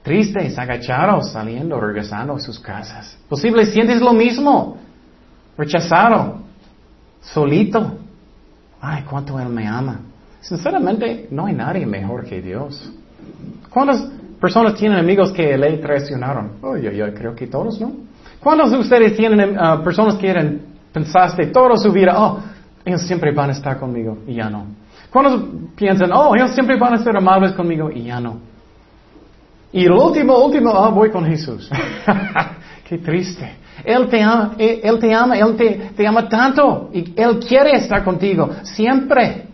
tristes, 0.04 0.60
agachados, 0.60 1.32
saliendo, 1.32 1.80
regresando 1.80 2.34
a 2.34 2.40
sus 2.40 2.60
casas. 2.60 3.18
Posible 3.30 3.66
sientes 3.68 4.02
lo 4.02 4.12
mismo, 4.12 4.78
rechazado, 5.58 6.40
solito. 7.22 7.98
Ay, 8.82 9.04
cuánto 9.10 9.40
Él 9.40 9.48
me 9.48 9.66
ama. 9.66 10.02
Sinceramente, 10.42 11.28
no 11.32 11.46
hay 11.46 11.54
nadie 11.54 11.86
mejor 11.86 12.26
que 12.26 12.42
Dios. 12.42 12.92
¿Cuántas 13.70 14.10
personas 14.40 14.76
tienen 14.76 14.98
amigos 14.98 15.32
que 15.32 15.58
le 15.58 15.78
traicionaron? 15.78 16.54
Oh, 16.62 16.78
yo, 16.78 16.92
yo 16.92 17.14
creo 17.14 17.36
que 17.36 17.48
todos, 17.48 17.80
¿no? 17.82 17.92
¿Cuántos 18.40 18.72
de 18.72 18.78
ustedes 18.78 19.16
tienen 19.16 19.58
uh, 19.58 19.84
personas 19.84 20.16
que 20.16 20.30
eran, 20.30 20.62
pensaste 20.94 21.48
toda 21.48 21.76
su 21.78 21.92
vida, 21.92 22.14
oh, 22.18 22.40
ellos 22.86 23.02
siempre 23.02 23.32
van 23.32 23.50
a 23.50 23.54
estar 23.54 23.80
conmigo 23.80 24.20
y 24.28 24.36
ya 24.36 24.50
no? 24.50 24.66
¿Cuántos 25.10 25.42
piensan, 25.76 26.12
oh, 26.14 26.36
ellos 26.36 26.52
siempre 26.52 26.78
van 26.78 26.94
a 26.94 26.98
ser 27.04 27.18
amables 27.18 27.54
conmigo 27.54 27.90
y 27.92 28.04
ya 28.04 28.20
no? 28.20 28.40
Y 29.72 29.86
el 29.86 29.92
último, 29.92 30.38
último, 30.46 30.72
ah, 30.72 30.90
voy 30.90 31.10
con 31.10 31.26
Jesús. 31.26 31.70
Qué 32.88 33.00
triste. 33.00 33.58
Él 33.84 34.08
te 34.08 34.22
ama, 34.22 34.54
Él 34.58 35.00
te 35.00 35.14
ama, 35.14 35.38
Él 35.38 35.56
te, 35.56 35.92
te, 35.96 36.08
ama 36.08 36.28
tanto 36.28 36.90
y 36.94 37.14
Él 37.16 37.40
quiere 37.40 37.76
estar 37.76 38.04
contigo 38.04 38.50
siempre. 38.64 39.47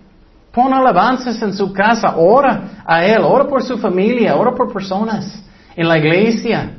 Pon 0.54 0.72
alabanzas 0.72 1.42
en 1.42 1.52
su 1.52 1.74
casa, 1.74 2.16
ora 2.16 2.84
a 2.86 3.04
Él, 3.04 3.24
ora 3.24 3.48
por 3.48 3.64
su 3.64 3.76
familia, 3.80 4.36
ora 4.36 4.54
por 4.54 4.72
personas 4.72 5.44
en 5.76 5.88
la 5.88 5.98
iglesia, 5.98 6.78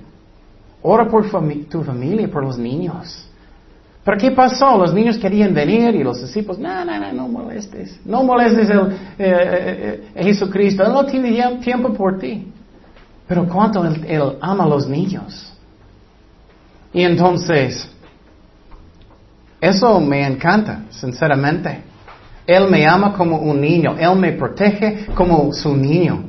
ora 0.81 1.09
por 1.09 1.29
tu 1.69 1.83
familia, 1.83 2.31
por 2.31 2.45
los 2.45 2.57
niños. 2.57 3.29
Pero 4.05 4.17
¿qué 4.17 4.31
pasó? 4.31 4.79
Los 4.79 4.95
niños 4.95 5.19
querían 5.19 5.53
venir 5.53 5.93
y 5.97 6.05
los 6.05 6.21
discípulos, 6.21 6.61
no, 6.61 6.85
no, 6.85 7.01
no, 7.01 7.13
no 7.13 7.27
molestes, 7.27 8.01
no 8.05 8.23
molestes 8.23 8.71
a 8.71 8.75
eh, 8.75 8.93
eh, 9.19 10.11
eh, 10.15 10.23
Jesucristo, 10.23 10.85
Él 10.85 10.93
no 10.93 11.05
tiene 11.05 11.59
tiempo 11.61 11.93
por 11.93 12.19
ti. 12.21 12.53
Pero 13.27 13.49
cuánto 13.49 13.85
él, 13.85 14.37
ama 14.41 14.65
a 14.65 14.69
los 14.69 14.87
niños. 14.87 15.53
Y 16.93 17.03
entonces, 17.03 17.91
eso 19.61 19.99
me 19.99 20.25
encanta, 20.25 20.83
sinceramente. 20.91 21.94
Él 22.47 22.69
me 22.69 22.87
ama 22.87 23.15
como 23.15 23.39
un 23.39 23.61
niño, 23.61 23.97
Él 23.99 24.17
me 24.17 24.33
protege 24.33 25.07
como 25.15 25.53
su 25.53 25.75
niño. 25.77 26.25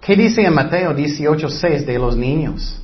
¿Qué 0.00 0.14
dice 0.14 0.42
en 0.42 0.54
Mateo 0.54 0.94
18:6 0.94 1.84
de 1.84 1.98
los 1.98 2.16
niños? 2.16 2.80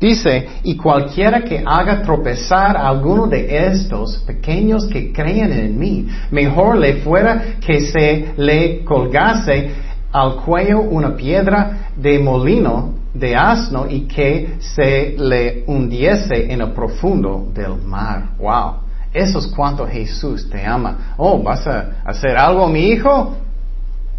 Dice, 0.00 0.46
y 0.62 0.76
cualquiera 0.76 1.42
que 1.42 1.64
haga 1.66 2.02
tropezar 2.02 2.76
a 2.76 2.88
alguno 2.88 3.26
de 3.26 3.66
estos 3.66 4.18
pequeños 4.18 4.86
que 4.86 5.12
creen 5.12 5.52
en 5.52 5.76
mí, 5.76 6.06
mejor 6.30 6.78
le 6.78 6.98
fuera 6.98 7.56
que 7.60 7.80
se 7.80 8.34
le 8.36 8.84
colgase 8.84 9.70
al 10.12 10.36
cuello 10.36 10.82
una 10.82 11.16
piedra 11.16 11.90
de 11.96 12.18
molino 12.20 12.94
de 13.12 13.34
asno 13.34 13.86
y 13.88 14.02
que 14.02 14.54
se 14.60 15.16
le 15.18 15.64
hundiese 15.66 16.52
en 16.52 16.60
el 16.60 16.70
profundo 16.72 17.48
del 17.52 17.82
mar. 17.84 18.36
Wow. 18.38 18.87
Eso 19.12 19.38
es 19.38 19.46
cuanto 19.48 19.86
Jesús 19.86 20.48
te 20.50 20.64
ama. 20.66 21.14
Oh, 21.16 21.42
¿vas 21.42 21.66
a 21.66 22.02
hacer 22.04 22.36
algo, 22.36 22.68
mi 22.68 22.88
hijo? 22.88 23.36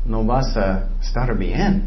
No 0.05 0.23
vas 0.23 0.57
a 0.57 0.85
estar 1.01 1.37
bien. 1.37 1.83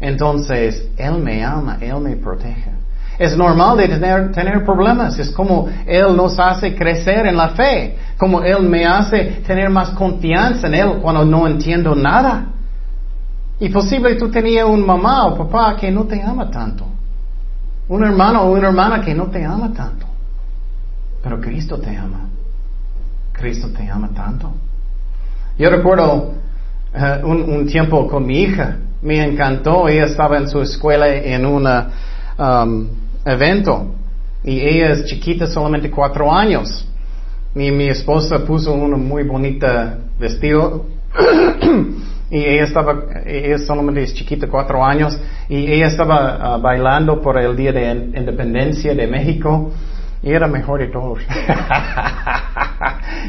Entonces, 0.00 0.88
Él 0.96 1.18
me 1.18 1.42
ama, 1.42 1.78
Él 1.80 1.98
me 2.00 2.16
protege. 2.16 2.72
Es 3.18 3.36
normal 3.36 3.76
de 3.78 3.88
tener, 3.88 4.32
tener 4.32 4.64
problemas. 4.64 5.18
Es 5.18 5.30
como 5.30 5.68
Él 5.86 6.16
nos 6.16 6.38
hace 6.38 6.74
crecer 6.74 7.26
en 7.26 7.36
la 7.36 7.50
fe. 7.50 7.96
Como 8.18 8.42
Él 8.42 8.62
me 8.62 8.84
hace 8.84 9.42
tener 9.46 9.70
más 9.70 9.90
confianza 9.90 10.66
en 10.66 10.74
Él 10.74 10.98
cuando 11.00 11.24
no 11.24 11.46
entiendo 11.46 11.94
nada. 11.94 12.46
Y 13.60 13.68
posible 13.68 14.16
tú 14.16 14.30
tenías 14.30 14.66
un 14.66 14.84
mamá 14.84 15.26
o 15.26 15.36
papá 15.36 15.76
que 15.76 15.90
no 15.90 16.04
te 16.04 16.20
ama 16.20 16.50
tanto. 16.50 16.84
Un 17.88 18.04
hermano 18.04 18.42
o 18.42 18.52
una 18.52 18.68
hermana 18.68 19.00
que 19.00 19.14
no 19.14 19.26
te 19.26 19.44
ama 19.44 19.72
tanto. 19.72 20.06
Pero 21.24 21.40
Cristo 21.40 21.78
te 21.78 21.96
ama. 21.96 22.28
Cristo 23.32 23.68
te 23.76 23.90
ama 23.90 24.10
tanto. 24.14 24.52
Yo 25.58 25.70
recuerdo 25.70 26.34
eh, 26.94 27.20
un, 27.24 27.66
tiempo 27.66 28.06
con 28.06 28.26
mi 28.26 28.42
hija. 28.42 28.76
Me 29.02 29.24
encantó. 29.24 29.88
Ella 29.88 30.04
estaba 30.04 30.36
en 30.36 30.48
su 30.48 30.60
escuela 30.60 31.12
en 31.12 31.46
un 31.46 31.66
um, 31.66 32.88
evento. 33.24 33.94
Y 34.44 34.60
ella 34.60 34.92
es 34.92 35.06
chiquita, 35.06 35.46
solamente 35.46 35.90
cuatro 35.90 36.30
años. 36.30 36.86
Mi, 37.54 37.70
mi 37.70 37.88
esposa 37.88 38.44
puso 38.44 38.74
un 38.74 39.08
muy 39.08 39.22
bonito 39.22 39.66
vestido. 40.20 40.84
y 42.30 42.38
ella 42.38 42.64
estaba, 42.64 43.04
ella 43.24 43.58
solamente 43.58 44.02
es 44.02 44.14
chiquita, 44.14 44.48
cuatro 44.48 44.84
años, 44.84 45.16
y 45.48 45.70
ella 45.72 45.86
estaba 45.86 46.54
ah, 46.54 46.56
bailando 46.58 47.20
por 47.20 47.38
el 47.38 47.54
Día 47.56 47.72
de 47.72 47.90
Independencia 47.92 48.92
de 48.94 49.06
México, 49.06 49.70
y 50.24 50.32
era 50.32 50.48
mejor 50.48 50.80
de 50.80 50.88
todos. 50.88 51.18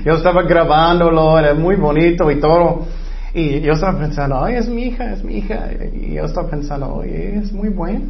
yo 0.06 0.14
estaba 0.14 0.44
grabándolo, 0.44 1.38
era 1.38 1.54
muy 1.54 1.76
bonito 1.76 2.32
y 2.32 2.40
todo, 2.40 2.86
y 3.34 3.60
yo 3.60 3.74
estaba 3.74 4.00
pensando, 4.00 4.42
ay, 4.42 4.56
es 4.56 4.70
mi 4.70 4.84
hija, 4.84 5.12
es 5.12 5.22
mi 5.22 5.40
hija, 5.40 5.72
y 5.94 6.14
yo 6.14 6.24
estaba 6.24 6.50
pensando, 6.50 6.96
oye, 6.96 7.36
es 7.36 7.52
muy 7.52 7.68
buena. 7.68 8.06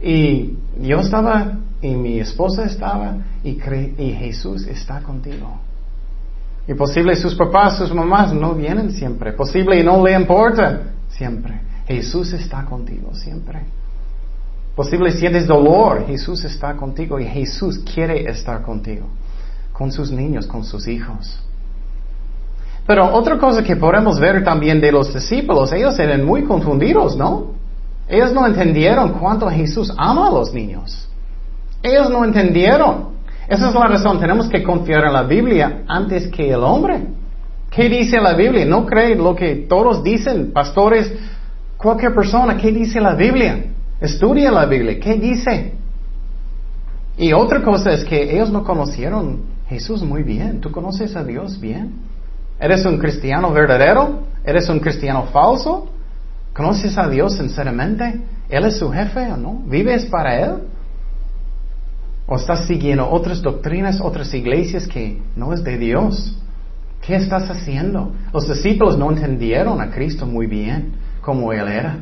Y 0.00 0.58
yo 0.80 0.98
estaba, 0.98 1.58
y 1.80 1.94
mi 1.94 2.18
esposa 2.18 2.64
estaba, 2.64 3.14
y, 3.44 3.50
y 3.50 4.12
Jesús 4.12 4.66
está 4.66 5.00
contigo. 5.00 5.60
Y 6.66 6.74
posible 6.74 7.14
sus 7.14 7.36
papás, 7.36 7.78
sus 7.78 7.94
mamás 7.94 8.32
no 8.32 8.54
vienen 8.54 8.90
siempre. 8.90 9.34
Posible 9.34 9.78
y 9.78 9.84
no 9.84 10.04
le 10.04 10.14
importa 10.14 10.80
siempre. 11.08 11.60
Jesús 11.86 12.32
está 12.32 12.64
contigo 12.64 13.14
siempre. 13.14 13.60
Posible 14.74 15.12
sientes 15.12 15.46
dolor, 15.46 16.04
Jesús 16.06 16.44
está 16.44 16.74
contigo 16.74 17.20
y 17.20 17.26
Jesús 17.26 17.78
quiere 17.78 18.28
estar 18.28 18.62
contigo, 18.62 19.06
con 19.72 19.92
sus 19.92 20.10
niños, 20.10 20.46
con 20.46 20.64
sus 20.64 20.88
hijos. 20.88 21.40
Pero 22.86 23.14
otra 23.14 23.38
cosa 23.38 23.62
que 23.62 23.76
podemos 23.76 24.18
ver 24.18 24.42
también 24.42 24.80
de 24.80 24.90
los 24.90 25.14
discípulos, 25.14 25.72
ellos 25.72 25.98
eran 25.98 26.24
muy 26.24 26.42
confundidos, 26.42 27.16
¿no? 27.16 27.52
Ellos 28.08 28.32
no 28.32 28.46
entendieron 28.46 29.12
cuánto 29.12 29.48
Jesús 29.48 29.92
ama 29.96 30.26
a 30.26 30.30
los 30.30 30.52
niños. 30.52 31.08
Ellos 31.82 32.10
no 32.10 32.24
entendieron. 32.24 33.14
Esa 33.48 33.68
es 33.68 33.74
la 33.74 33.86
razón, 33.86 34.18
tenemos 34.18 34.48
que 34.48 34.62
confiar 34.62 35.04
en 35.04 35.12
la 35.12 35.22
Biblia 35.22 35.84
antes 35.86 36.26
que 36.28 36.50
el 36.50 36.62
hombre. 36.64 37.06
¿Qué 37.70 37.88
dice 37.88 38.20
la 38.20 38.34
Biblia? 38.34 38.64
No 38.64 38.84
creen 38.86 39.22
lo 39.22 39.36
que 39.36 39.66
todos 39.68 40.02
dicen, 40.02 40.52
pastores, 40.52 41.12
cualquier 41.76 42.14
persona, 42.14 42.56
¿qué 42.56 42.72
dice 42.72 43.00
la 43.00 43.14
Biblia? 43.14 43.73
Estudia 44.00 44.50
la 44.50 44.66
Biblia, 44.66 44.98
¿qué 45.00 45.14
dice? 45.14 45.74
Y 47.16 47.32
otra 47.32 47.62
cosa 47.62 47.92
es 47.92 48.04
que 48.04 48.34
ellos 48.34 48.50
no 48.50 48.64
conocieron 48.64 49.42
Jesús 49.68 50.02
muy 50.02 50.22
bien. 50.22 50.60
¿Tú 50.60 50.70
conoces 50.70 51.14
a 51.16 51.24
Dios 51.24 51.60
bien? 51.60 51.92
¿Eres 52.58 52.84
un 52.84 52.98
cristiano 52.98 53.52
verdadero? 53.52 54.24
¿Eres 54.44 54.68
un 54.68 54.80
cristiano 54.80 55.26
falso? 55.32 55.88
¿Conoces 56.52 56.98
a 56.98 57.08
Dios 57.08 57.36
sinceramente? 57.36 58.20
¿Él 58.48 58.64
es 58.66 58.78
su 58.78 58.90
jefe 58.90 59.30
o 59.32 59.36
no? 59.36 59.62
¿Vives 59.66 60.06
para 60.06 60.38
Él? 60.40 60.54
¿O 62.26 62.36
estás 62.36 62.66
siguiendo 62.66 63.08
otras 63.08 63.42
doctrinas, 63.42 64.00
otras 64.00 64.32
iglesias 64.34 64.86
que 64.86 65.20
no 65.36 65.52
es 65.52 65.62
de 65.62 65.78
Dios? 65.78 66.36
¿Qué 67.00 67.16
estás 67.16 67.50
haciendo? 67.50 68.12
Los 68.32 68.48
discípulos 68.48 68.96
no 68.96 69.10
entendieron 69.10 69.80
a 69.80 69.90
Cristo 69.90 70.26
muy 70.26 70.46
bien 70.46 70.94
como 71.20 71.52
Él 71.52 71.68
era. 71.68 71.98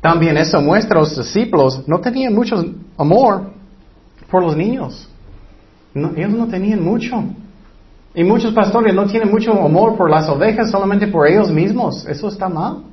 También 0.00 0.36
eso 0.36 0.60
muestra 0.60 1.00
los 1.00 1.16
discípulos, 1.16 1.82
no 1.88 2.00
tenían 2.00 2.34
muchos 2.34 2.64
amor 2.96 3.50
por 4.30 4.42
los 4.42 4.56
niños. 4.56 5.08
ellos 5.94 6.30
no 6.30 6.46
tenían 6.46 6.82
mucho. 6.82 7.24
Y 8.14 8.24
muchos 8.24 8.52
pastores 8.54 8.94
no 8.94 9.06
tienen 9.06 9.30
mucho 9.30 9.52
amor 9.52 9.96
por 9.96 10.10
las 10.10 10.28
ovejas 10.28 10.70
solamente 10.70 11.06
por 11.08 11.26
ellos 11.26 11.50
mismos. 11.50 12.06
Eso 12.06 12.28
está 12.28 12.48
mal. 12.48 12.84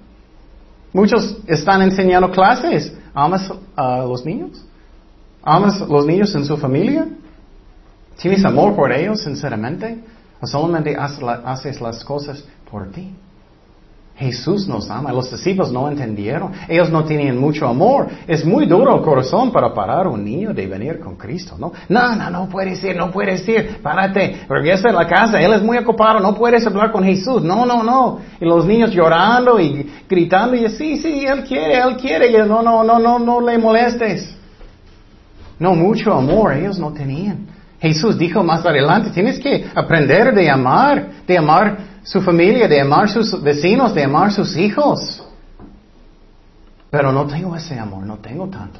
Muchos 0.93 1.37
están 1.47 1.81
enseñando 1.81 2.31
clases. 2.31 2.95
¿Amas 3.13 3.51
a 3.75 3.99
los 3.99 4.25
niños? 4.25 4.65
¿Amas 5.43 5.81
a 5.81 5.85
los 5.85 6.05
niños 6.05 6.33
en 6.35 6.45
su 6.45 6.57
familia? 6.57 7.07
¿Tienes 8.17 8.43
amor 8.45 8.75
por 8.75 8.91
ellos, 8.91 9.21
sinceramente? 9.21 10.03
¿O 10.41 10.47
solamente 10.47 10.95
haces 10.95 11.81
las 11.81 12.03
cosas 12.03 12.43
por 12.69 12.91
ti? 12.91 13.13
Jesús 14.17 14.65
nos 14.65 14.89
ama. 14.89 15.11
Los 15.11 15.29
discípulos 15.29 15.73
no 15.73 15.89
entendieron. 15.89 16.53
Ellos 16.69 16.89
no 16.89 17.03
tenían 17.03 17.37
mucho 17.37 17.67
amor. 17.67 18.07
Es 18.25 18.45
muy 18.45 18.65
duro 18.65 18.95
el 18.95 19.01
corazón 19.01 19.51
para 19.51 19.73
parar 19.73 20.05
a 20.05 20.09
un 20.09 20.23
niño 20.23 20.53
de 20.53 20.67
venir 20.67 20.99
con 20.99 21.17
Cristo, 21.17 21.55
¿no? 21.59 21.73
No, 21.89 22.15
no, 22.15 22.29
no 22.29 22.47
puedes 22.47 22.81
ir, 22.81 22.95
no 22.95 23.11
puedes 23.11 23.45
ir. 23.47 23.81
Párate, 23.81 24.45
regresa 24.47 24.89
a 24.89 24.93
la 24.93 25.05
casa. 25.05 25.41
Él 25.41 25.51
es 25.53 25.61
muy 25.61 25.77
ocupado, 25.77 26.21
no 26.21 26.33
puedes 26.33 26.65
hablar 26.65 26.93
con 26.93 27.03
Jesús. 27.03 27.43
No, 27.43 27.65
no, 27.65 27.83
no. 27.83 28.19
Y 28.39 28.45
los 28.45 28.65
niños 28.65 28.91
llorando 28.91 29.59
y 29.59 29.91
gritando 30.07 30.55
y 30.55 30.69
sí, 30.69 30.97
sí, 30.97 31.25
Él 31.25 31.43
quiere, 31.43 31.79
Él 31.79 31.97
quiere. 31.97 32.31
Y 32.31 32.37
no, 32.47 32.61
no, 32.61 32.85
no, 32.85 32.97
no, 32.97 33.19
no 33.19 33.41
le 33.41 33.57
molestes. 33.57 34.33
No, 35.59 35.75
mucho 35.75 36.13
amor 36.13 36.53
ellos 36.53 36.79
no 36.79 36.93
tenían. 36.93 37.47
Jesús 37.81 38.17
dijo 38.17 38.43
más 38.43 38.65
adelante, 38.65 39.11
tienes 39.11 39.39
que 39.39 39.65
aprender 39.75 40.33
de 40.33 40.49
amar, 40.49 41.07
de 41.27 41.37
amar 41.37 41.94
su 42.05 42.21
familia, 42.21 42.67
de 42.67 42.79
amar 42.79 43.09
sus 43.09 43.41
vecinos, 43.41 43.93
de 43.93 44.03
amar 44.03 44.31
sus 44.31 44.55
hijos. 44.55 45.23
Pero 46.89 47.11
no 47.11 47.25
tengo 47.25 47.55
ese 47.55 47.77
amor, 47.77 48.05
no 48.05 48.17
tengo 48.19 48.47
tanto. 48.47 48.79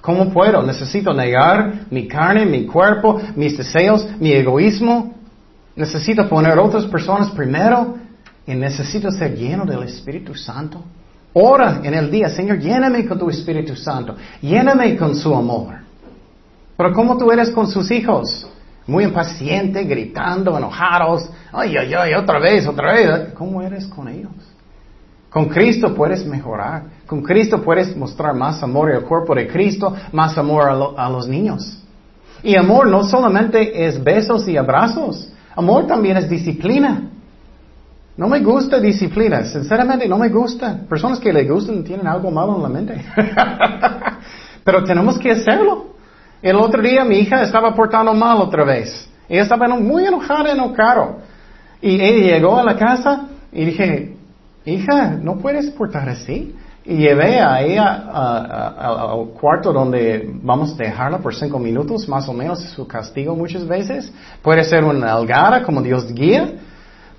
¿Cómo 0.00 0.30
puedo? 0.30 0.62
Necesito 0.62 1.14
negar 1.14 1.86
mi 1.90 2.06
carne, 2.06 2.44
mi 2.44 2.66
cuerpo, 2.66 3.18
mis 3.36 3.56
deseos, 3.56 4.06
mi 4.20 4.32
egoísmo. 4.32 5.14
Necesito 5.76 6.28
poner 6.28 6.58
otras 6.58 6.84
personas 6.86 7.30
primero 7.30 7.96
y 8.46 8.54
necesito 8.54 9.10
ser 9.10 9.34
lleno 9.34 9.64
del 9.64 9.84
Espíritu 9.84 10.34
Santo. 10.34 10.82
Ora 11.32 11.80
en 11.82 11.94
el 11.94 12.10
día, 12.10 12.28
Señor, 12.28 12.58
lléname 12.58 13.06
con 13.06 13.18
tu 13.18 13.30
Espíritu 13.30 13.74
Santo, 13.74 14.14
lléname 14.42 14.96
con 14.96 15.16
su 15.16 15.34
amor. 15.34 15.76
Pero 16.76 16.92
¿cómo 16.92 17.16
tú 17.16 17.30
eres 17.30 17.50
con 17.50 17.68
sus 17.68 17.90
hijos? 17.90 18.46
Muy 18.86 19.04
impaciente, 19.04 19.84
gritando, 19.84 20.56
enojados, 20.56 21.30
ay, 21.52 21.76
ay, 21.76 21.94
ay, 21.94 22.14
otra 22.14 22.38
vez, 22.38 22.66
otra 22.66 22.92
vez. 22.92 23.32
¿Cómo 23.34 23.62
eres 23.62 23.86
con 23.86 24.08
ellos? 24.08 24.32
Con 25.30 25.48
Cristo 25.48 25.94
puedes 25.94 26.24
mejorar. 26.24 26.84
Con 27.06 27.22
Cristo 27.22 27.60
puedes 27.60 27.96
mostrar 27.96 28.34
más 28.34 28.62
amor 28.62 28.92
al 28.92 29.02
cuerpo 29.02 29.34
de 29.34 29.48
Cristo, 29.48 29.94
más 30.12 30.38
amor 30.38 30.94
a, 30.96 31.10
los 31.10 31.26
niños. 31.26 31.82
Y 32.42 32.56
amor 32.56 32.86
no 32.86 33.02
solamente 33.04 33.86
es 33.86 34.02
besos 34.02 34.46
y 34.46 34.56
abrazos. 34.56 35.32
Amor 35.56 35.86
también 35.86 36.18
es 36.18 36.28
disciplina. 36.28 37.10
No 38.16 38.28
me 38.28 38.40
gusta 38.40 38.78
disciplina. 38.78 39.44
Sinceramente 39.44 40.06
no 40.06 40.18
me 40.18 40.28
gusta. 40.28 40.82
Personas 40.88 41.18
que 41.18 41.32
le 41.32 41.48
gustan 41.48 41.82
tienen 41.82 42.06
algo 42.06 42.30
malo 42.30 42.54
en 42.56 42.62
la 42.62 42.68
mente. 42.68 43.04
Pero 44.64 44.84
tenemos 44.84 45.18
que 45.18 45.32
hacerlo. 45.32 45.93
El 46.44 46.56
otro 46.56 46.82
día 46.82 47.06
mi 47.06 47.20
hija 47.20 47.40
estaba 47.40 47.74
portando 47.74 48.12
mal 48.12 48.36
otra 48.36 48.64
vez. 48.64 49.08
Ella 49.30 49.44
estaba 49.44 49.66
muy 49.66 50.04
enojada 50.04 50.52
en 50.52 50.60
el 50.60 50.74
carro. 50.74 51.20
Y 51.80 51.98
ella 51.98 52.36
llegó 52.36 52.58
a 52.58 52.62
la 52.62 52.76
casa 52.76 53.28
y 53.50 53.64
dije, 53.64 54.14
hija, 54.66 55.18
no 55.22 55.38
puedes 55.38 55.70
portar 55.70 56.06
así. 56.06 56.54
Y 56.84 56.96
llevé 56.96 57.40
a 57.40 57.62
ella 57.62 57.94
al 58.76 59.30
cuarto 59.40 59.72
donde 59.72 60.34
vamos 60.42 60.74
a 60.74 60.82
dejarla 60.82 61.16
por 61.16 61.34
cinco 61.34 61.58
minutos, 61.58 62.06
más 62.10 62.28
o 62.28 62.34
menos, 62.34 62.60
su 62.60 62.86
castigo 62.86 63.34
muchas 63.34 63.66
veces. 63.66 64.12
Puede 64.42 64.64
ser 64.64 64.84
una 64.84 65.14
algara, 65.14 65.62
como 65.62 65.80
Dios 65.80 66.12
guía, 66.12 66.56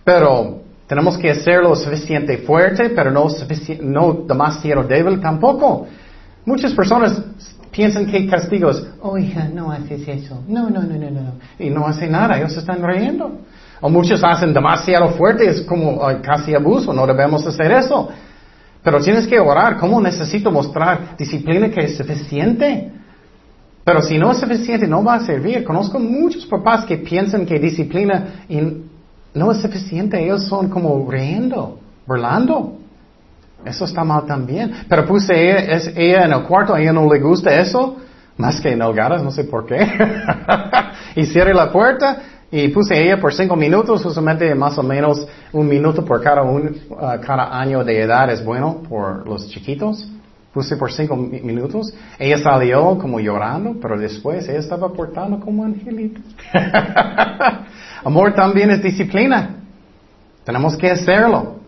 pero 0.03 0.61
tenemos 0.85 1.17
que 1.17 1.31
hacerlo 1.31 1.75
suficiente 1.75 2.37
fuerte, 2.37 2.91
pero 2.91 3.09
no, 3.09 3.25
no 3.81 4.13
demasiado 4.27 4.83
débil 4.83 5.19
tampoco. 5.19 5.87
Muchas 6.45 6.73
personas 6.73 7.19
piensan 7.75 8.05
que 8.05 8.25
castigos, 8.25 8.87
oh 9.01 9.17
hija, 9.17 9.49
no 9.53 9.71
haces 9.71 10.07
eso, 10.07 10.41
no, 10.47 10.69
no, 10.69 10.81
no, 10.81 10.95
no, 10.97 11.11
no, 11.11 11.33
y 11.59 11.69
no 11.69 11.85
hace 11.85 12.07
nada, 12.07 12.37
ellos 12.37 12.55
están 12.55 12.81
riendo. 12.81 13.39
O 13.81 13.89
muchos 13.89 14.23
hacen 14.23 14.53
demasiado 14.53 15.09
fuerte, 15.09 15.47
es 15.49 15.61
como 15.63 15.99
casi 16.21 16.55
abuso, 16.55 16.93
no 16.93 17.05
debemos 17.05 17.45
hacer 17.45 17.71
eso. 17.73 18.09
Pero 18.81 19.01
tienes 19.01 19.27
que 19.27 19.37
orar, 19.39 19.77
¿cómo 19.77 19.99
necesito 19.99 20.49
mostrar 20.51 21.17
disciplina 21.17 21.69
que 21.69 21.81
es 21.81 21.97
suficiente? 21.97 22.91
Pero 23.83 24.01
si 24.01 24.17
no 24.17 24.31
es 24.31 24.39
suficiente, 24.39 24.87
no 24.87 25.03
va 25.03 25.15
a 25.15 25.19
servir. 25.19 25.63
Conozco 25.63 25.99
muchos 25.99 26.45
papás 26.45 26.85
que 26.85 26.97
piensan 26.97 27.45
que 27.45 27.59
disciplina 27.59 28.45
no 29.33 29.51
es 29.51 29.61
suficiente, 29.61 30.23
ellos 30.23 30.47
son 30.47 30.69
como 30.69 31.11
riendo, 31.11 31.79
burlando. 32.07 32.79
Eso 33.65 33.85
está 33.85 34.03
mal 34.03 34.25
también. 34.25 34.85
Pero 34.87 35.05
puse 35.05 35.33
ella, 35.33 35.77
ella 35.95 36.25
en 36.25 36.33
el 36.33 36.43
cuarto, 36.43 36.73
a 36.73 36.81
ella 36.81 36.93
no 36.93 37.11
le 37.11 37.19
gusta 37.19 37.59
eso, 37.59 37.97
más 38.37 38.61
que 38.61 38.71
en 38.71 38.79
garas, 38.79 39.23
no 39.23 39.31
sé 39.31 39.45
por 39.45 39.65
qué. 39.65 39.79
y 41.15 41.25
cierre 41.25 41.53
la 41.53 41.71
puerta 41.71 42.17
y 42.51 42.67
puse 42.69 43.01
ella 43.01 43.19
por 43.19 43.33
cinco 43.33 43.55
minutos, 43.55 44.05
usualmente 44.05 44.53
más 44.55 44.77
o 44.77 44.83
menos 44.83 45.27
un 45.51 45.67
minuto 45.67 46.05
por 46.05 46.19
uh, 46.19 46.95
cada 47.25 47.59
año 47.59 47.83
de 47.83 48.01
edad 48.01 48.29
es 48.29 48.43
bueno 48.43 48.83
por 48.87 49.27
los 49.27 49.49
chiquitos. 49.49 50.09
Puse 50.53 50.77
por 50.77 50.89
cinco 50.89 51.17
minutos. 51.17 51.93
Ella 52.17 52.37
salió 52.37 52.97
como 52.97 53.19
llorando, 53.19 53.75
pero 53.81 53.99
después 53.99 54.47
ella 54.47 54.59
estaba 54.59 54.87
portando 54.87 55.37
como 55.41 55.65
angelito. 55.65 56.21
Amor 58.05 58.33
también 58.33 58.71
es 58.71 58.81
disciplina. 58.81 59.57
Tenemos 60.45 60.77
que 60.77 60.89
hacerlo. 60.89 61.64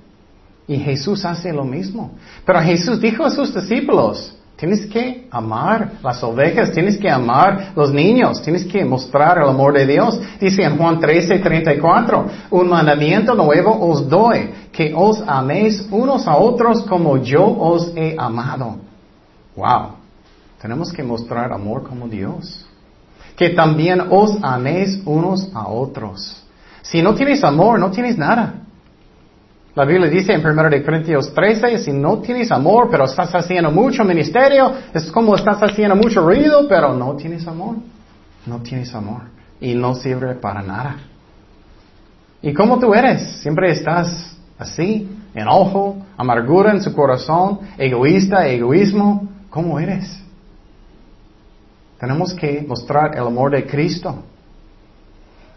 Y 0.68 0.78
Jesús 0.78 1.24
hace 1.24 1.54
lo 1.54 1.64
mismo. 1.64 2.12
Pero 2.46 2.60
Jesús 2.62 3.00
dijo 3.00 3.24
a 3.24 3.30
sus 3.30 3.54
discípulos, 3.54 4.36
tienes 4.58 4.86
que 4.88 5.28
amar 5.32 5.94
las 6.04 6.22
ovejas, 6.24 6.74
tienes 6.74 6.98
que 6.98 7.10
amar 7.10 7.72
los 7.76 7.94
niños, 7.94 8.42
tienes 8.42 8.66
que 8.66 8.84
mostrar 8.84 9.38
el 9.38 9.48
amor 9.48 9.74
de 9.74 9.86
Dios. 9.86 10.20
Dice 10.42 10.64
en 10.64 10.78
Juan 10.78 11.00
13, 11.00 11.40
34, 11.40 12.26
un 12.52 12.68
mandamiento 12.68 13.34
nuevo 13.34 13.90
os 13.90 14.10
doy, 14.10 14.50
que 14.74 14.94
os 14.94 15.24
améis 15.26 15.88
unos 15.90 16.28
a 16.28 16.36
otros 16.36 16.84
como 16.84 17.18
yo 17.18 17.46
os 17.46 17.94
he 17.96 18.16
amado. 18.18 18.78
Wow. 19.56 19.92
Tenemos 20.62 20.92
que 20.92 21.04
mostrar 21.04 21.54
amor 21.54 21.84
como 21.84 22.08
Dios. 22.08 22.66
Que 23.38 23.52
también 23.52 24.02
os 24.10 24.38
améis 24.42 25.00
unos 25.06 25.50
a 25.54 25.68
otros. 25.68 26.44
Si 26.82 27.02
no 27.02 27.14
tienes 27.14 27.44
amor, 27.44 27.80
no 27.80 27.92
tienes 27.92 28.18
nada. 28.18 28.67
La 29.78 29.86
Biblia 29.86 30.10
dice 30.10 30.34
en 30.34 30.44
1 30.44 30.84
Corintios 30.84 31.32
13, 31.36 31.78
si 31.78 31.94
no 31.94 32.18
tienes 32.18 32.52
amor, 32.52 32.88
pero 32.90 33.06
estás 33.06 33.30
haciendo 33.36 33.70
mucho 33.70 34.04
ministerio, 34.04 34.74
es 34.92 35.12
como 35.12 35.36
estás 35.36 35.60
haciendo 35.62 35.96
mucho 35.96 36.26
ruido, 36.26 36.68
pero 36.68 36.96
no 36.96 37.16
tienes 37.16 37.46
amor. 37.46 37.76
No 38.48 38.60
tienes 38.64 38.92
amor. 38.96 39.22
Y 39.62 39.76
no 39.76 39.94
sirve 39.94 40.34
para 40.34 40.64
nada. 40.64 40.96
¿Y 42.42 42.56
cómo 42.56 42.80
tú 42.80 42.92
eres? 42.96 43.22
Siempre 43.44 43.70
estás 43.70 44.36
así, 44.58 45.08
enojo, 45.36 45.98
amargura 46.18 46.72
en 46.72 46.82
su 46.82 46.92
corazón, 46.92 47.60
egoísta, 47.78 48.48
egoísmo. 48.48 49.30
¿Cómo 49.52 49.80
eres? 49.80 50.24
Tenemos 52.00 52.34
que 52.34 52.66
mostrar 52.68 53.16
el 53.16 53.28
amor 53.28 53.52
de 53.52 53.64
Cristo. 53.68 54.24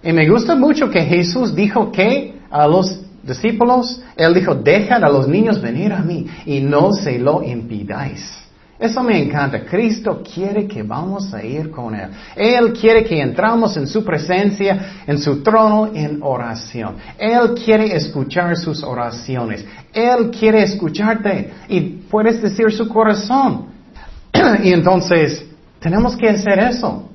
Y 0.02 0.12
me 0.12 0.28
gusta 0.28 0.54
mucho 0.54 0.90
que 0.90 1.00
Jesús 1.06 1.54
dijo 1.54 1.90
que 1.90 2.38
a 2.50 2.66
los 2.66 3.06
discípulos, 3.22 4.02
Él 4.16 4.34
dijo, 4.34 4.54
dejan 4.54 5.04
a 5.04 5.08
los 5.08 5.28
niños 5.28 5.60
venir 5.60 5.92
a 5.92 6.02
mí 6.02 6.26
y 6.46 6.60
no 6.60 6.92
se 6.92 7.18
lo 7.18 7.42
impidáis. 7.42 8.40
Eso 8.78 9.02
me 9.02 9.22
encanta. 9.22 9.62
Cristo 9.62 10.22
quiere 10.22 10.66
que 10.66 10.82
vamos 10.82 11.34
a 11.34 11.44
ir 11.44 11.70
con 11.70 11.94
Él. 11.94 12.08
Él 12.34 12.72
quiere 12.72 13.04
que 13.04 13.20
entramos 13.20 13.76
en 13.76 13.86
su 13.86 14.02
presencia, 14.02 15.02
en 15.06 15.18
su 15.18 15.42
trono, 15.42 15.90
en 15.92 16.20
oración. 16.22 16.96
Él 17.18 17.52
quiere 17.62 17.94
escuchar 17.94 18.56
sus 18.56 18.82
oraciones. 18.82 19.66
Él 19.92 20.30
quiere 20.30 20.62
escucharte 20.62 21.52
y 21.68 21.80
puedes 21.80 22.40
decir 22.40 22.72
su 22.72 22.88
corazón. 22.88 23.66
y 24.62 24.72
entonces, 24.72 25.44
tenemos 25.78 26.16
que 26.16 26.30
hacer 26.30 26.58
eso 26.60 27.09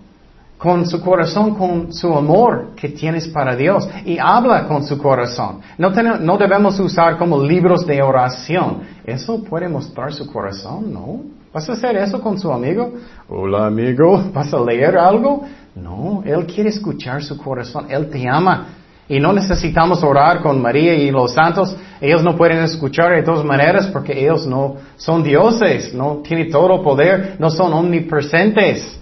con 0.65 0.83
su 0.87 0.99
corazón, 0.99 1.53
con 1.53 1.93
su 1.93 2.11
amor 2.11 2.71
que 2.75 2.89
tienes 2.89 3.27
para 3.27 3.55
Dios 3.55 3.87
y 4.03 4.17
habla 4.17 4.67
con 4.67 4.83
su 4.83 4.97
corazón. 4.97 5.59
No, 5.77 5.91
no 5.91 6.37
debemos 6.39 6.79
usar 6.79 7.19
como 7.19 7.39
libros 7.43 7.85
de 7.85 8.01
oración. 8.01 8.79
Eso 9.05 9.43
puede 9.43 9.69
mostrar 9.69 10.11
su 10.11 10.25
corazón, 10.25 10.91
¿no? 10.91 11.21
¿Vas 11.53 11.69
a 11.69 11.73
hacer 11.73 11.95
eso 11.97 12.19
con 12.19 12.39
su 12.39 12.51
amigo? 12.51 12.93
Hola 13.29 13.67
amigo, 13.67 14.23
¿vas 14.33 14.51
a 14.55 14.59
leer 14.59 14.97
algo? 14.97 15.43
No, 15.75 16.23
Él 16.25 16.47
quiere 16.47 16.71
escuchar 16.71 17.21
su 17.21 17.37
corazón, 17.37 17.85
Él 17.87 18.09
te 18.09 18.27
ama. 18.27 18.69
Y 19.07 19.19
no 19.19 19.33
necesitamos 19.33 20.03
orar 20.03 20.41
con 20.41 20.59
María 20.59 20.95
y 20.95 21.11
los 21.11 21.31
santos. 21.31 21.77
Ellos 22.01 22.23
no 22.23 22.35
pueden 22.35 22.63
escuchar 22.63 23.11
de 23.11 23.21
todas 23.21 23.45
maneras 23.45 23.85
porque 23.93 24.19
ellos 24.19 24.47
no 24.47 24.77
son 24.97 25.21
dioses, 25.21 25.93
no 25.93 26.23
tienen 26.23 26.49
todo 26.49 26.81
poder, 26.81 27.35
no 27.37 27.51
son 27.51 27.71
omnipresentes. 27.71 28.99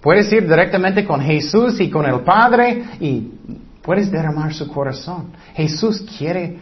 Puedes 0.00 0.32
ir 0.32 0.48
directamente 0.48 1.04
con 1.04 1.20
Jesús 1.20 1.80
y 1.80 1.90
con 1.90 2.06
el 2.06 2.20
Padre 2.20 2.84
y 3.00 3.32
puedes 3.82 4.10
derramar 4.10 4.54
su 4.54 4.68
corazón. 4.68 5.32
Jesús 5.54 6.04
quiere 6.16 6.58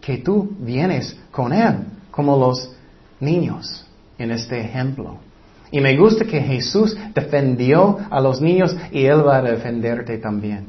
que 0.00 0.18
tú 0.18 0.56
vienes 0.60 1.16
con 1.30 1.52
Él, 1.52 1.84
como 2.10 2.38
los 2.38 2.72
niños 3.20 3.86
en 4.18 4.30
este 4.30 4.60
ejemplo. 4.60 5.18
Y 5.70 5.80
me 5.80 5.96
gusta 5.96 6.24
que 6.24 6.40
Jesús 6.40 6.96
defendió 7.14 7.98
a 8.10 8.20
los 8.20 8.40
niños 8.40 8.76
y 8.90 9.04
Él 9.04 9.26
va 9.26 9.36
a 9.36 9.42
defenderte 9.42 10.18
también. 10.18 10.66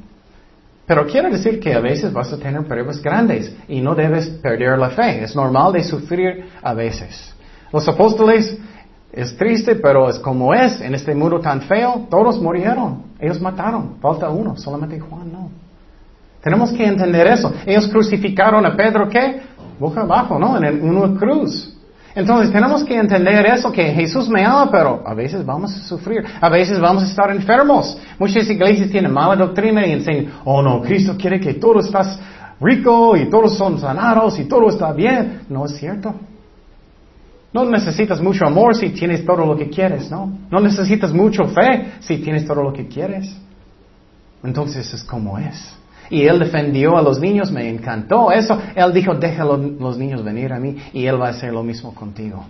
Pero 0.85 1.07
quiero 1.07 1.29
decir 1.29 1.59
que 1.59 1.73
a 1.73 1.79
veces 1.79 2.11
vas 2.11 2.33
a 2.33 2.37
tener 2.37 2.63
pruebas 2.65 3.01
grandes 3.01 3.55
y 3.69 3.79
no 3.79 3.95
debes 3.95 4.27
perder 4.27 4.77
la 4.77 4.89
fe. 4.89 5.23
Es 5.23 5.35
normal 5.35 5.71
de 5.71 5.83
sufrir 5.83 6.45
a 6.61 6.73
veces. 6.73 7.33
Los 7.71 7.87
apóstoles 7.87 8.57
es 9.13 9.35
triste, 9.35 9.75
pero 9.75 10.09
es 10.09 10.19
como 10.19 10.53
es 10.53 10.79
en 10.81 10.95
este 10.95 11.13
mundo 11.13 11.39
tan 11.39 11.61
feo. 11.61 12.07
Todos 12.09 12.41
murieron. 12.41 13.03
Ellos 13.19 13.41
mataron. 13.41 13.95
Falta 14.01 14.29
uno. 14.29 14.55
Solamente 14.55 14.99
Juan 14.99 15.31
no. 15.31 15.49
Tenemos 16.41 16.71
que 16.71 16.85
entender 16.85 17.27
eso. 17.27 17.53
Ellos 17.65 17.87
crucificaron 17.87 18.65
a 18.65 18.75
Pedro, 18.75 19.07
¿qué? 19.09 19.41
Boca 19.79 20.01
abajo, 20.01 20.39
¿no? 20.39 20.57
En 20.57 20.95
una 20.95 21.19
cruz. 21.19 21.77
Entonces 22.13 22.51
tenemos 22.51 22.83
que 22.83 22.95
entender 22.95 23.45
eso, 23.45 23.71
que 23.71 23.83
Jesús 23.93 24.27
me 24.27 24.43
ama, 24.43 24.69
pero 24.69 25.01
a 25.05 25.13
veces 25.13 25.45
vamos 25.45 25.73
a 25.73 25.79
sufrir, 25.87 26.23
a 26.41 26.49
veces 26.49 26.77
vamos 26.79 27.03
a 27.03 27.05
estar 27.05 27.31
enfermos. 27.31 27.97
Muchas 28.19 28.49
iglesias 28.49 28.89
tienen 28.89 29.13
mala 29.13 29.35
doctrina 29.35 29.85
y 29.87 29.93
enseñan, 29.93 30.33
oh 30.43 30.61
no, 30.61 30.81
Cristo 30.81 31.15
quiere 31.17 31.39
que 31.39 31.53
todo 31.53 31.79
estás 31.79 32.19
rico 32.59 33.15
y 33.15 33.29
todos 33.29 33.57
son 33.57 33.79
sanados 33.79 34.37
y 34.39 34.45
todo 34.45 34.69
está 34.69 34.91
bien. 34.91 35.43
No 35.47 35.65
es 35.65 35.77
cierto. 35.77 36.13
No 37.53 37.65
necesitas 37.65 38.21
mucho 38.21 38.45
amor 38.45 38.75
si 38.75 38.89
tienes 38.91 39.25
todo 39.25 39.45
lo 39.45 39.57
que 39.57 39.69
quieres, 39.69 40.09
¿no? 40.09 40.31
No 40.49 40.59
necesitas 40.59 41.11
mucho 41.13 41.45
fe 41.45 41.93
si 41.99 42.19
tienes 42.19 42.45
todo 42.45 42.63
lo 42.63 42.71
que 42.71 42.87
quieres. 42.87 43.35
Entonces 44.43 44.93
es 44.93 45.03
como 45.03 45.37
es. 45.37 45.75
Y 46.09 46.23
él 46.23 46.39
defendió 46.39 46.97
a 46.97 47.01
los 47.01 47.19
niños, 47.19 47.51
me 47.51 47.69
encantó 47.69 48.31
eso. 48.31 48.57
Él 48.75 48.93
dijo, 48.93 49.15
déjalo 49.15 49.57
los 49.57 49.97
niños 49.97 50.23
venir 50.23 50.53
a 50.53 50.59
mí 50.59 50.77
y 50.93 51.05
él 51.05 51.21
va 51.21 51.27
a 51.27 51.29
hacer 51.31 51.53
lo 51.53 51.63
mismo 51.63 51.93
contigo. 51.93 52.45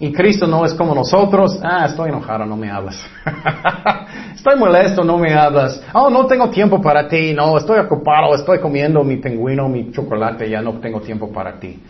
Y 0.00 0.12
Cristo 0.12 0.46
no 0.46 0.64
es 0.64 0.74
como 0.74 0.94
nosotros, 0.94 1.58
ah, 1.62 1.86
estoy 1.86 2.10
enojado, 2.10 2.46
no 2.46 2.56
me 2.56 2.70
hablas. 2.70 3.04
estoy 4.34 4.56
molesto, 4.56 5.02
no 5.02 5.18
me 5.18 5.34
hablas. 5.34 5.82
Oh, 5.92 6.08
no 6.08 6.26
tengo 6.26 6.50
tiempo 6.50 6.80
para 6.80 7.08
ti, 7.08 7.34
no, 7.34 7.58
estoy 7.58 7.80
ocupado, 7.80 8.32
estoy 8.34 8.60
comiendo 8.60 9.02
mi 9.02 9.16
pingüino, 9.16 9.68
mi 9.68 9.90
chocolate, 9.90 10.48
ya 10.48 10.62
no 10.62 10.74
tengo 10.74 11.00
tiempo 11.00 11.32
para 11.32 11.58
ti. 11.58 11.82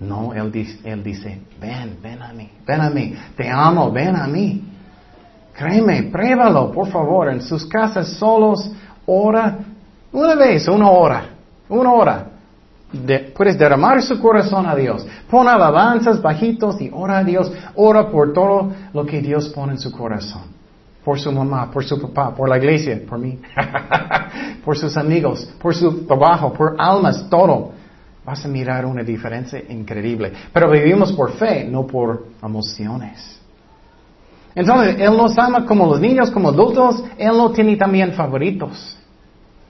No, 0.00 0.32
él 0.32 0.50
dice, 0.50 0.80
él 0.82 1.02
dice, 1.02 1.42
ven, 1.60 1.98
ven 2.02 2.22
a 2.22 2.32
mí, 2.32 2.50
ven 2.66 2.80
a 2.80 2.88
mí, 2.88 3.14
te 3.36 3.48
amo, 3.48 3.92
ven 3.92 4.16
a 4.16 4.26
mí. 4.26 4.64
Créeme, 5.52 6.04
pruébalo, 6.04 6.72
por 6.72 6.88
favor, 6.88 7.28
en 7.28 7.42
sus 7.42 7.66
casas 7.66 8.08
solos, 8.14 8.72
ora, 9.04 9.58
una 10.10 10.34
vez, 10.34 10.66
una 10.68 10.88
hora, 10.88 11.24
una 11.68 11.92
hora. 11.92 12.26
puedes 13.36 13.58
derramar 13.58 14.02
su 14.02 14.18
corazón 14.18 14.66
a 14.66 14.74
Dios. 14.74 15.06
Pon 15.28 15.46
alabanzas 15.46 16.22
bajitos 16.22 16.80
y 16.80 16.90
ora 16.90 17.18
a 17.18 17.24
Dios. 17.24 17.52
Ora 17.74 18.08
por 18.08 18.32
todo 18.32 18.72
lo 18.94 19.04
que 19.04 19.20
Dios 19.20 19.50
pone 19.50 19.72
en 19.72 19.78
su 19.78 19.92
corazón. 19.92 20.44
Por 21.04 21.20
su 21.20 21.30
mamá, 21.30 21.70
por 21.70 21.84
su 21.84 22.00
papá, 22.00 22.34
por 22.34 22.48
la 22.48 22.56
iglesia, 22.56 23.00
por 23.08 23.18
mí, 23.18 23.38
por 24.64 24.76
sus 24.76 24.96
amigos, 24.96 25.48
por 25.60 25.74
su 25.74 26.06
trabajo, 26.06 26.52
por 26.52 26.74
almas, 26.78 27.28
todo. 27.28 27.79
Vas 28.24 28.44
a 28.44 28.48
mirar 28.48 28.84
una 28.84 29.02
diferencia 29.02 29.62
increíble. 29.68 30.32
Pero 30.52 30.70
vivimos 30.70 31.12
por 31.12 31.32
fe, 31.32 31.64
no 31.64 31.86
por 31.86 32.26
emociones. 32.42 33.40
Entonces, 34.54 34.96
Él 34.98 35.16
nos 35.16 35.38
ama 35.38 35.64
como 35.64 35.86
los 35.86 36.00
niños, 36.00 36.30
como 36.30 36.48
adultos. 36.48 37.02
Él 37.16 37.36
no 37.36 37.50
tiene 37.50 37.76
también 37.76 38.12
favoritos. 38.12 38.96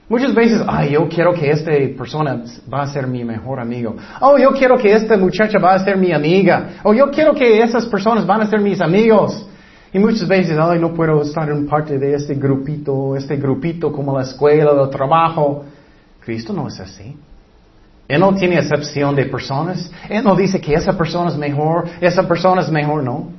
Muchas 0.09 0.35
veces, 0.35 0.61
ay, 0.67 0.91
yo 0.91 1.07
quiero 1.07 1.33
que 1.33 1.49
esta 1.49 1.71
persona 1.97 2.43
va 2.71 2.81
a 2.81 2.87
ser 2.87 3.07
mi 3.07 3.23
mejor 3.23 3.61
amigo. 3.61 3.95
Oh, 4.19 4.37
yo 4.37 4.51
quiero 4.51 4.77
que 4.77 4.91
esta 4.91 5.15
muchacha 5.15 5.57
va 5.57 5.73
a 5.73 5.79
ser 5.79 5.95
mi 5.95 6.11
amiga. 6.11 6.81
O 6.83 6.93
yo 6.93 7.09
quiero 7.09 7.33
que 7.33 7.61
esas 7.61 7.85
personas 7.85 8.25
van 8.25 8.41
a 8.41 8.47
ser 8.47 8.59
mis 8.59 8.81
amigos. 8.81 9.47
Y 9.93 9.99
muchas 9.99 10.27
veces, 10.27 10.57
ay, 10.59 10.79
no 10.79 10.93
puedo 10.93 11.21
estar 11.21 11.49
en 11.49 11.65
parte 11.65 11.97
de 11.97 12.15
este 12.15 12.35
grupito, 12.35 13.15
este 13.15 13.37
grupito 13.37 13.91
como 13.93 14.17
la 14.17 14.23
escuela, 14.23 14.71
el 14.71 14.89
trabajo. 14.89 15.63
Cristo 16.19 16.51
no 16.51 16.67
es 16.67 16.77
así. 16.81 17.15
Él 18.11 18.19
no 18.19 18.33
tiene 18.35 18.57
excepción 18.57 19.15
de 19.15 19.23
personas. 19.23 19.89
Él 20.09 20.21
no 20.21 20.35
dice 20.35 20.59
que 20.59 20.73
esa 20.73 20.97
persona 20.97 21.29
es 21.29 21.37
mejor, 21.37 21.87
esa 22.01 22.27
persona 22.27 22.59
es 22.59 22.69
mejor, 22.69 23.01
no. 23.01 23.29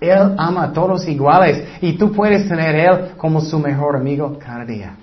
Él 0.00 0.36
ama 0.38 0.62
a 0.66 0.72
todos 0.72 1.08
iguales 1.08 1.64
y 1.80 1.94
tú 1.94 2.12
puedes 2.12 2.48
tener 2.48 2.76
Él 2.76 3.08
como 3.16 3.40
su 3.40 3.58
mejor 3.58 3.96
amigo 3.96 4.38
cada 4.38 4.64
día. 4.64 4.94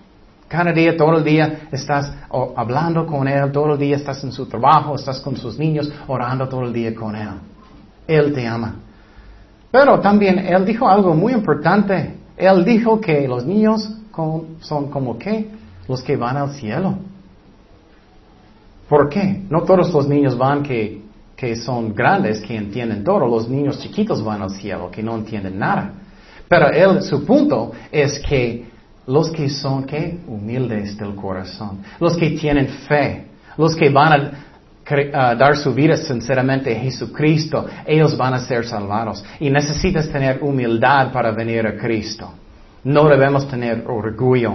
Cada 0.48 0.72
día, 0.72 0.96
todo 0.96 1.18
el 1.18 1.26
día 1.26 1.68
estás 1.70 2.10
hablando 2.56 3.06
con 3.06 3.28
Él, 3.28 3.52
todo 3.52 3.74
el 3.74 3.78
día 3.78 3.98
estás 3.98 4.24
en 4.24 4.32
su 4.32 4.46
trabajo, 4.46 4.96
estás 4.96 5.20
con 5.20 5.36
sus 5.36 5.60
niños, 5.60 5.92
orando 6.08 6.48
todo 6.48 6.64
el 6.64 6.72
día 6.72 6.96
con 6.96 7.14
Él. 7.14 7.32
Él 8.08 8.32
te 8.32 8.48
ama. 8.48 8.76
Pero 9.70 10.00
también 10.00 10.40
Él 10.40 10.64
dijo 10.64 10.88
algo 10.88 11.14
muy 11.14 11.34
importante. 11.34 12.16
Él 12.38 12.64
dijo 12.64 13.02
que 13.02 13.28
los 13.28 13.46
niños 13.46 13.94
son 14.62 14.90
como 14.90 15.18
qué? 15.18 15.50
Los 15.90 16.02
que 16.02 16.16
van 16.16 16.38
al 16.38 16.52
cielo. 16.52 16.98
¿Por 18.88 19.10
qué? 19.10 19.44
No 19.50 19.64
todos 19.64 19.94
los 19.94 20.08
niños 20.08 20.38
van 20.38 20.64
que, 20.64 21.02
que 21.36 21.56
son 21.56 21.94
grandes, 21.94 22.40
que 22.42 22.56
entienden 22.56 23.04
todo. 23.04 23.28
Los 23.28 23.50
niños 23.50 23.80
chiquitos 23.80 24.24
van 24.24 24.42
al 24.42 24.52
cielo, 24.52 24.90
que 24.90 25.04
no 25.04 25.16
entienden 25.16 25.60
nada. 25.60 25.94
Pero 26.48 26.70
él, 26.70 27.02
su 27.02 27.26
punto 27.26 27.74
es 27.92 28.20
que 28.20 28.66
los 29.08 29.30
que 29.32 29.50
son 29.50 29.84
¿qué? 29.86 30.20
humildes 30.28 30.98
del 30.98 31.16
corazón, 31.16 31.82
los 32.00 32.16
que 32.16 32.32
tienen 32.32 32.68
fe, 32.68 33.28
los 33.58 33.76
que 33.76 33.90
van 33.90 34.32
a 35.14 35.36
dar 35.36 35.58
su 35.58 35.74
vida 35.74 35.98
sinceramente 35.98 36.76
a 36.76 36.80
Jesucristo, 36.80 37.66
ellos 37.86 38.16
van 38.16 38.34
a 38.36 38.40
ser 38.40 38.66
salvados. 38.66 39.24
Y 39.40 39.50
necesitas 39.50 40.10
tener 40.10 40.40
humildad 40.42 41.12
para 41.12 41.32
venir 41.32 41.68
a 41.68 41.78
Cristo. 41.78 42.32
No 42.84 43.10
debemos 43.10 43.48
tener 43.50 43.84
orgullo. 43.86 44.54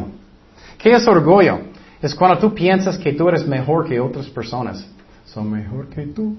¿Qué 0.79 0.93
es 0.93 1.07
orgullo? 1.07 1.72
Es 2.03 2.15
cuando 2.17 2.39
tú 2.39 2.53
piensas 2.53 2.99
que 2.99 3.13
tú 3.13 3.29
eres 3.29 3.47
mejor 3.47 3.87
que 3.89 4.01
otras 4.01 4.27
personas. 4.27 4.85
Son 5.25 5.49
mejor 5.49 5.87
que 5.87 6.07
tú. 6.09 6.37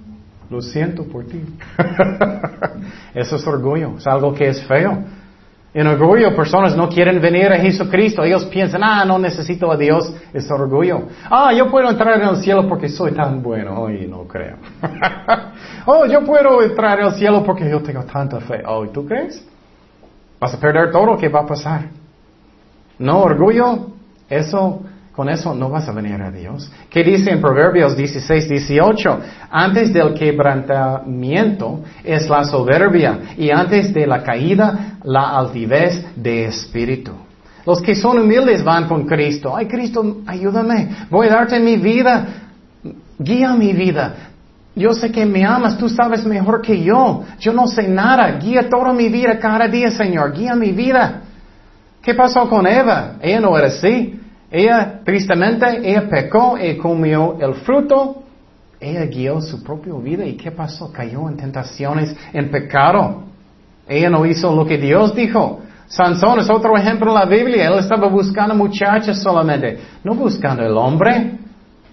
Lo 0.50 0.62
siento 0.62 1.06
por 1.06 1.26
ti. 1.26 1.42
Eso 3.16 3.38
es 3.38 3.48
orgullo. 3.48 3.98
Es 3.98 4.06
algo 4.06 4.34
que 4.34 4.50
es 4.50 4.62
feo. 4.68 5.04
En 5.74 5.88
orgullo, 5.88 6.36
personas 6.36 6.76
no 6.76 6.90
quieren 6.90 7.20
venir 7.20 7.48
a 7.48 7.58
Jesucristo. 7.58 8.24
Ellos 8.24 8.46
piensan, 8.46 8.84
ah, 8.84 9.06
no 9.06 9.18
necesito 9.18 9.72
a 9.72 9.78
Dios. 9.78 10.14
Es 10.34 10.52
orgullo. 10.52 11.04
Ah, 11.32 11.54
yo 11.54 11.72
puedo 11.72 11.90
entrar 11.90 12.22
en 12.22 12.28
el 12.28 12.38
cielo 12.38 12.68
porque 12.68 12.90
soy 12.90 13.14
tan 13.14 13.42
bueno. 13.42 13.82
Oye, 13.82 14.06
no 14.06 14.28
creo. 14.28 14.58
oh, 15.86 16.06
yo 16.06 16.24
puedo 16.26 16.62
entrar 16.62 17.00
en 17.00 17.06
el 17.08 17.14
cielo 17.14 17.42
porque 17.44 17.68
yo 17.70 17.82
tengo 17.82 18.04
tanta 18.04 18.42
fe. 18.42 18.62
Oh, 18.68 18.86
¿tú 18.90 19.06
crees? 19.08 19.44
Vas 20.40 20.54
a 20.54 20.60
perder 20.60 20.92
todo. 20.92 21.18
¿Qué 21.18 21.30
va 21.30 21.40
a 21.40 21.48
pasar? 21.48 21.86
No, 23.00 23.22
orgullo. 23.22 23.88
Eso 24.30 24.82
con 25.16 25.30
eso 25.30 25.54
no 25.54 25.70
vas 25.70 25.88
a 25.88 25.92
venir 25.92 26.20
a 26.22 26.32
Dios. 26.32 26.72
¿Qué 26.90 27.04
dice 27.04 27.30
en 27.30 27.40
Proverbios 27.40 27.96
16, 27.96 28.50
18? 28.50 29.20
Antes 29.52 29.94
del 29.94 30.16
quebrantamiento 30.16 31.82
es 32.04 32.28
la 32.28 32.44
soberbia 32.44 33.20
y 33.38 33.52
antes 33.52 33.94
de 33.94 34.08
la 34.08 34.24
caída 34.24 34.98
la 35.04 35.38
altivez 35.38 36.04
de 36.16 36.46
espíritu. 36.46 37.12
Los 37.64 37.80
que 37.80 37.94
son 37.94 38.18
humildes 38.18 38.64
van 38.64 38.88
con 38.88 39.06
Cristo. 39.06 39.56
Ay, 39.56 39.68
Cristo, 39.68 40.18
ayúdame. 40.26 40.90
Voy 41.12 41.28
a 41.28 41.36
darte 41.36 41.60
mi 41.60 41.78
vida. 41.78 42.26
Guía 43.20 43.54
mi 43.54 43.72
vida. 43.72 44.16
Yo 44.76 44.94
sé 44.94 45.12
que 45.12 45.28
me 45.28 45.46
amas, 45.46 45.78
tú 45.78 45.88
sabes 45.90 46.26
mejor 46.26 46.64
que 46.64 46.84
yo. 46.84 47.24
Yo 47.40 47.54
no 47.54 47.68
sé 47.68 47.88
nada. 47.88 48.32
Guía 48.40 48.68
toda 48.68 48.92
mi 48.92 49.10
vida 49.10 49.38
cada 49.38 49.68
día, 49.68 49.92
Señor. 49.92 50.34
Guía 50.34 50.56
mi 50.56 50.72
vida. 50.72 51.22
¿Qué 52.02 52.16
pasó 52.16 52.50
con 52.50 52.66
Eva? 52.66 53.18
Ella 53.22 53.40
no 53.40 53.56
era 53.56 53.68
así. 53.68 54.20
Ella, 54.54 55.02
tristemente, 55.04 55.66
ella 55.84 56.08
pecó 56.08 56.60
y 56.60 56.78
comió 56.78 57.38
el 57.40 57.56
fruto. 57.56 58.22
Ella 58.80 59.06
guió 59.08 59.42
su 59.42 59.64
propia 59.64 59.96
vida. 59.96 60.24
¿Y 60.28 60.34
qué 60.34 60.52
pasó? 60.52 60.92
Cayó 60.92 61.28
en 61.28 61.38
tentaciones, 61.38 62.16
en 62.32 62.52
pecado. 62.52 63.24
Ella 63.88 64.12
no 64.12 64.24
hizo 64.28 64.56
lo 64.56 64.64
que 64.64 64.78
Dios 64.78 65.16
dijo. 65.16 65.62
Sansón 65.88 66.38
es 66.38 66.52
otro 66.52 66.78
ejemplo 66.78 67.10
en 67.10 67.16
la 67.16 67.26
Biblia. 67.26 67.68
Él 67.68 67.80
estaba 67.80 68.08
buscando 68.10 68.54
muchachas 68.54 69.24
solamente, 69.24 69.80
no 70.04 70.14
buscando 70.14 70.62
el 70.62 70.78
hombre. 70.78 71.40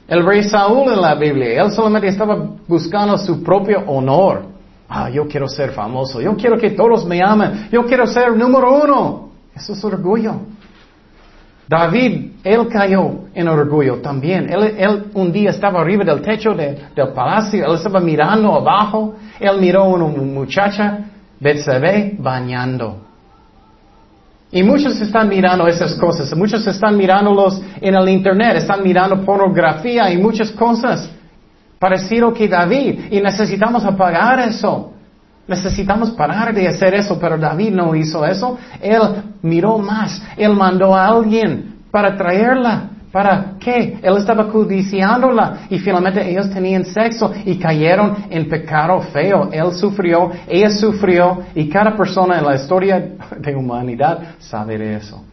El 0.06 0.26
rey 0.26 0.42
Saúl 0.42 0.92
en 0.92 1.00
la 1.00 1.14
Biblia, 1.14 1.62
él 1.62 1.70
solamente 1.72 2.08
estaba 2.08 2.36
buscando 2.68 3.16
su 3.16 3.42
propio 3.42 3.84
honor. 3.86 4.42
Ah, 4.86 5.08
yo 5.08 5.26
quiero 5.26 5.48
ser 5.48 5.70
famoso, 5.70 6.20
yo 6.20 6.36
quiero 6.36 6.58
que 6.58 6.72
todos 6.72 7.06
me 7.06 7.22
amen, 7.22 7.68
yo 7.72 7.86
quiero 7.86 8.06
ser 8.06 8.36
número 8.36 8.82
uno. 8.84 9.30
Eso 9.54 9.72
es 9.72 9.82
orgullo. 9.82 10.34
David, 11.70 12.32
él 12.42 12.66
cayó 12.68 13.26
en 13.32 13.46
orgullo 13.46 14.00
también. 14.00 14.52
Él, 14.52 15.04
un 15.14 15.30
día 15.30 15.50
estaba 15.50 15.80
arriba 15.80 16.02
del 16.02 16.20
techo 16.20 16.52
del 16.52 17.12
palacio, 17.14 17.64
él 17.64 17.76
estaba 17.76 18.00
mirando 18.00 18.56
abajo, 18.56 19.14
él 19.38 19.60
miró 19.60 19.82
a 19.82 19.88
una 19.88 20.06
muchacha, 20.06 20.98
Betsabé, 21.38 22.16
bañando. 22.18 22.96
Y 24.50 24.64
muchos 24.64 25.00
están 25.00 25.28
mirando 25.28 25.68
esas 25.68 25.94
cosas, 25.94 26.36
muchos 26.36 26.66
están 26.66 26.96
mirándolos 26.96 27.62
en 27.80 27.94
el 27.94 28.08
Internet, 28.08 28.56
están 28.56 28.82
mirando 28.82 29.24
pornografía 29.24 30.12
y 30.12 30.18
muchas 30.18 30.50
cosas. 30.50 31.08
Parecido 31.78 32.32
que 32.34 32.48
David, 32.48 33.12
y 33.12 33.20
necesitamos 33.20 33.84
apagar 33.84 34.40
eso. 34.40 34.92
Necesitamos 35.50 36.12
parar 36.12 36.54
de 36.54 36.68
hacer 36.68 36.94
eso, 36.94 37.18
pero 37.18 37.36
David 37.36 37.72
no 37.72 37.92
hizo 37.96 38.24
eso. 38.24 38.56
Él 38.80 39.00
miró 39.42 39.78
más, 39.78 40.22
él 40.36 40.54
mandó 40.54 40.94
a 40.94 41.08
alguien 41.08 41.74
para 41.90 42.16
traerla. 42.16 42.90
¿Para 43.10 43.54
qué? 43.58 43.98
Él 44.00 44.16
estaba 44.16 44.46
codiciándola 44.46 45.62
y 45.68 45.80
finalmente 45.80 46.30
ellos 46.30 46.48
tenían 46.50 46.84
sexo 46.84 47.32
y 47.44 47.58
cayeron 47.58 48.26
en 48.30 48.48
pecado 48.48 49.00
feo. 49.00 49.48
Él 49.50 49.72
sufrió, 49.72 50.30
ella 50.46 50.70
sufrió 50.70 51.40
y 51.56 51.68
cada 51.68 51.96
persona 51.96 52.38
en 52.38 52.46
la 52.46 52.54
historia 52.54 53.16
de 53.36 53.56
humanidad 53.56 54.36
sabe 54.38 54.78
de 54.78 54.94
eso. 54.98 55.24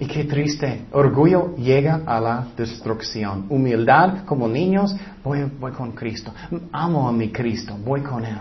Y 0.00 0.06
qué 0.06 0.24
triste. 0.24 0.86
Orgullo 0.92 1.56
llega 1.56 2.02
a 2.06 2.20
la 2.20 2.46
destrucción. 2.56 3.46
Humildad 3.48 4.24
como 4.24 4.46
niños, 4.46 4.94
voy, 5.24 5.50
voy 5.58 5.72
con 5.72 5.92
Cristo. 5.92 6.32
Amo 6.72 7.08
a 7.08 7.12
mi 7.12 7.30
Cristo, 7.30 7.76
voy 7.84 8.02
con 8.02 8.24
Él. 8.24 8.38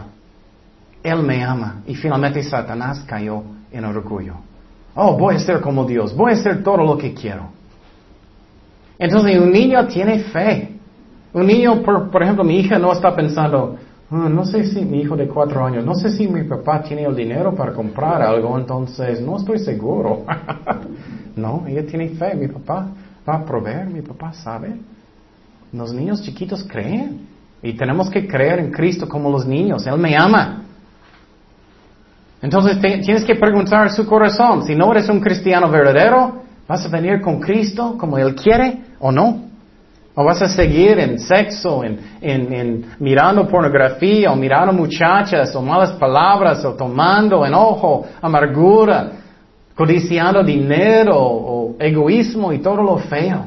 Él 1.02 1.24
me 1.24 1.44
ama. 1.44 1.82
Y 1.88 1.96
finalmente 1.96 2.44
Satanás 2.44 3.04
cayó 3.08 3.44
en 3.72 3.86
orgullo. 3.86 4.36
Oh, 4.94 5.18
voy 5.18 5.36
a 5.36 5.40
ser 5.40 5.62
como 5.62 5.86
Dios, 5.86 6.16
voy 6.16 6.32
a 6.32 6.36
hacer 6.36 6.64
todo 6.64 6.78
lo 6.78 6.98
que 6.98 7.14
quiero. 7.14 7.50
Entonces 9.00 9.40
un 9.40 9.52
niño 9.52 9.86
tiene 9.88 10.20
fe. 10.20 10.74
Un 11.34 11.46
niño, 11.46 11.84
por, 11.84 12.24
ejemplo, 12.24 12.44
mi 12.44 12.60
hija 12.60 12.80
no 12.80 12.92
está 12.92 13.16
pensando, 13.16 13.78
ah, 14.12 14.30
no 14.30 14.46
sé 14.46 14.66
si 14.66 14.84
mi 14.84 15.02
hijo 15.02 15.16
de 15.16 15.28
cuatro 15.28 15.66
años, 15.66 15.86
no 15.86 15.96
sé 15.96 16.10
si 16.12 16.28
mi 16.28 16.44
papá 16.44 16.82
tiene 16.82 17.04
el 17.04 17.16
dinero 17.16 17.54
para 17.56 17.74
comprar 17.74 18.22
algo, 18.22 18.58
entonces 18.58 19.22
no 19.22 19.38
estoy 19.38 19.60
seguro. 19.60 20.26
no, 21.36 21.66
ella 21.68 21.86
tiene 21.86 22.10
fe, 22.10 22.36
mi 22.36 22.48
papá 22.48 22.90
va 23.28 23.36
a 23.36 23.46
proveer, 23.46 23.88
mi 23.88 24.02
papá 24.02 24.34
sabe. 24.34 24.76
Los 25.74 25.94
niños 25.94 26.22
chiquitos 26.22 26.64
creen 26.64 27.28
y 27.62 27.74
tenemos 27.74 28.10
que 28.10 28.28
creer 28.28 28.60
en 28.60 28.72
Cristo 28.72 29.08
como 29.08 29.30
los 29.30 29.46
niños. 29.46 29.86
Él 29.86 29.98
me 29.98 30.16
ama. 30.16 30.64
Entonces 32.42 32.80
tienes 32.80 33.26
que 33.26 33.36
preguntar 33.36 33.92
su 33.92 34.06
corazón, 34.06 34.64
si 34.64 34.76
no 34.76 34.92
eres 34.92 35.10
un 35.10 35.20
cristiano 35.20 35.70
verdadero, 35.70 36.44
¿vas 36.68 36.86
a 36.86 36.90
venir 36.90 37.20
con 37.20 37.40
Cristo 37.40 37.98
como 37.98 38.18
Él 38.18 38.36
quiere 38.36 38.84
o 39.00 39.12
no? 39.12 39.47
¿O 40.20 40.24
vas 40.24 40.42
a 40.42 40.50
seguir 40.50 40.98
en 40.98 41.20
sexo, 41.20 41.84
en, 41.84 42.86
mirando 42.98 43.48
pornografía, 43.48 44.32
o 44.32 44.36
mirando 44.36 44.74
muchachas, 44.74 45.56
o 45.56 45.62
malas 45.62 45.92
palabras, 45.92 46.66
o 46.66 46.74
tomando 46.74 47.46
enojo, 47.46 48.04
amargura, 48.20 49.12
codiciando 49.76 50.44
dinero, 50.44 51.16
o 51.20 51.76
egoísmo 51.78 52.52
y 52.52 52.58
todo 52.58 52.82
lo 52.82 52.98
feo? 52.98 53.46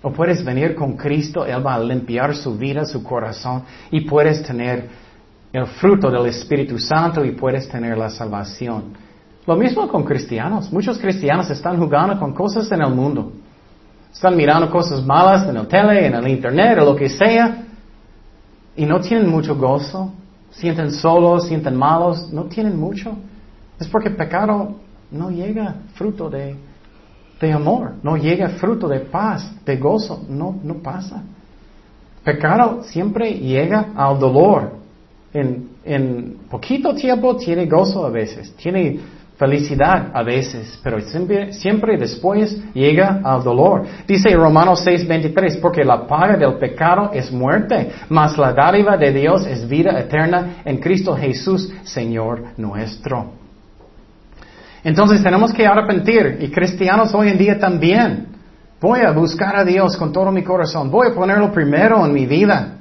O 0.00 0.10
puedes 0.10 0.42
venir 0.42 0.74
con 0.74 0.96
Cristo, 0.96 1.44
Él 1.44 1.64
va 1.66 1.74
a 1.74 1.78
limpiar 1.78 2.34
su 2.34 2.56
vida, 2.56 2.86
su 2.86 3.02
corazón, 3.02 3.64
y 3.90 4.00
puedes 4.00 4.42
tener 4.42 4.88
el 5.52 5.66
fruto 5.66 6.10
del 6.10 6.24
Espíritu 6.28 6.78
Santo 6.78 7.22
y 7.26 7.32
puedes 7.32 7.68
tener 7.68 7.98
la 7.98 8.08
salvación. 8.08 8.94
Lo 9.46 9.54
mismo 9.54 9.86
con 9.86 10.04
cristianos. 10.04 10.72
Muchos 10.72 10.96
cristianos 10.96 11.50
están 11.50 11.76
jugando 11.76 12.18
con 12.18 12.32
cosas 12.32 12.72
en 12.72 12.80
el 12.80 12.94
mundo. 12.94 13.32
Están 14.12 14.36
mirando 14.36 14.70
cosas 14.70 15.04
malas 15.04 15.48
en 15.48 15.56
el 15.56 15.66
tele, 15.66 16.06
en 16.06 16.14
el 16.14 16.28
internet 16.28 16.78
o 16.80 16.84
lo 16.84 16.96
que 16.96 17.08
sea. 17.08 17.64
Y 18.76 18.84
no 18.84 19.00
tienen 19.00 19.28
mucho 19.28 19.56
gozo. 19.56 20.12
Sienten 20.50 20.90
solos, 20.90 21.46
sienten 21.46 21.76
malos. 21.76 22.32
No 22.32 22.44
tienen 22.44 22.78
mucho. 22.78 23.16
Es 23.78 23.88
porque 23.88 24.10
pecado 24.10 24.76
no 25.10 25.30
llega 25.30 25.76
fruto 25.94 26.28
de, 26.28 26.56
de 27.40 27.52
amor. 27.52 27.94
No 28.02 28.16
llega 28.16 28.48
fruto 28.50 28.88
de 28.88 29.00
paz, 29.00 29.52
de 29.64 29.76
gozo. 29.76 30.24
No, 30.28 30.58
no 30.62 30.74
pasa. 30.74 31.22
Pecado 32.24 32.82
siempre 32.84 33.32
llega 33.32 33.92
al 33.96 34.18
dolor, 34.18 34.72
en, 35.32 36.38
poquito 36.50 36.94
tiempo 36.94 37.36
tiene 37.36 37.66
gozo 37.66 38.04
a 38.04 38.10
veces, 38.10 38.54
tiene 38.56 39.00
felicidad 39.40 40.10
a 40.12 40.22
veces, 40.22 40.78
pero 40.84 41.00
siempre, 41.00 41.96
después 41.96 42.62
llega 42.74 43.22
al 43.24 43.42
dolor. 43.42 43.86
Dice 44.06 44.36
Romanos 44.36 44.84
6:23, 44.84 45.56
porque 45.62 45.82
la 45.82 46.06
paga 46.06 46.36
del 46.36 46.58
pecado 46.58 47.10
es 47.14 47.32
muerte, 47.32 47.90
mas 48.10 48.36
la 48.36 48.52
dádiva 48.52 48.98
de 48.98 49.10
Dios 49.12 49.46
es 49.46 49.66
vida 49.66 49.98
eterna 49.98 50.56
en 50.62 50.76
Cristo 50.76 51.16
Jesús, 51.16 51.72
Señor 51.84 52.48
nuestro. 52.58 53.32
Entonces 54.84 55.22
tenemos 55.22 55.54
que 55.54 55.66
arrepentir 55.66 56.36
y 56.38 56.50
cristianos 56.50 57.14
hoy 57.14 57.28
en 57.30 57.38
día 57.38 57.58
también. 57.58 58.26
Voy 58.78 59.00
a 59.00 59.10
buscar 59.10 59.56
a 59.56 59.64
Dios 59.64 59.96
con 59.96 60.12
todo 60.12 60.30
mi 60.30 60.42
corazón, 60.42 60.90
voy 60.90 61.08
a 61.08 61.14
ponerlo 61.14 61.50
primero 61.50 62.04
en 62.04 62.12
mi 62.12 62.26
vida. 62.26 62.76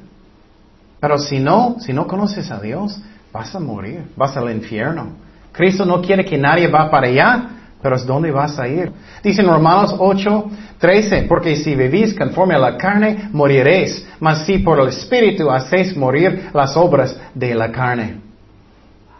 Pero 1.00 1.18
si 1.18 1.40
no, 1.40 1.78
si 1.80 1.94
no 1.94 2.06
conoces 2.06 2.52
a 2.52 2.60
Dios, 2.60 3.02
vas 3.32 3.56
a 3.56 3.60
morir, 3.62 4.12
vas 4.18 4.36
al 4.36 4.52
infierno. 4.52 5.29
Cristo 5.52 5.86
no 5.86 6.02
quiere 6.02 6.26
que 6.26 6.38
nadie 6.38 6.68
va 6.68 6.90
para 6.90 7.08
allá, 7.08 7.50
pero 7.82 7.96
es 7.96 8.06
donde 8.06 8.32
vas 8.32 8.60
a 8.60 8.68
ir. 8.68 8.92
Dice 9.24 9.42
en 9.42 9.48
Romanos 9.48 9.96
8, 9.98 10.52
13, 10.80 11.24
porque 11.24 11.56
si 11.56 11.76
vivís 11.76 12.14
conforme 12.14 12.56
a 12.56 12.60
la 12.60 12.78
carne, 12.78 13.30
moriréis, 13.32 14.06
mas 14.20 14.46
si 14.46 14.60
por 14.60 14.80
el 14.80 14.90
Espíritu 14.90 15.50
hacéis 15.50 15.96
morir 15.96 16.50
las 16.54 16.76
obras 16.76 17.18
de 17.34 17.56
la 17.56 17.72
carne, 17.72 18.18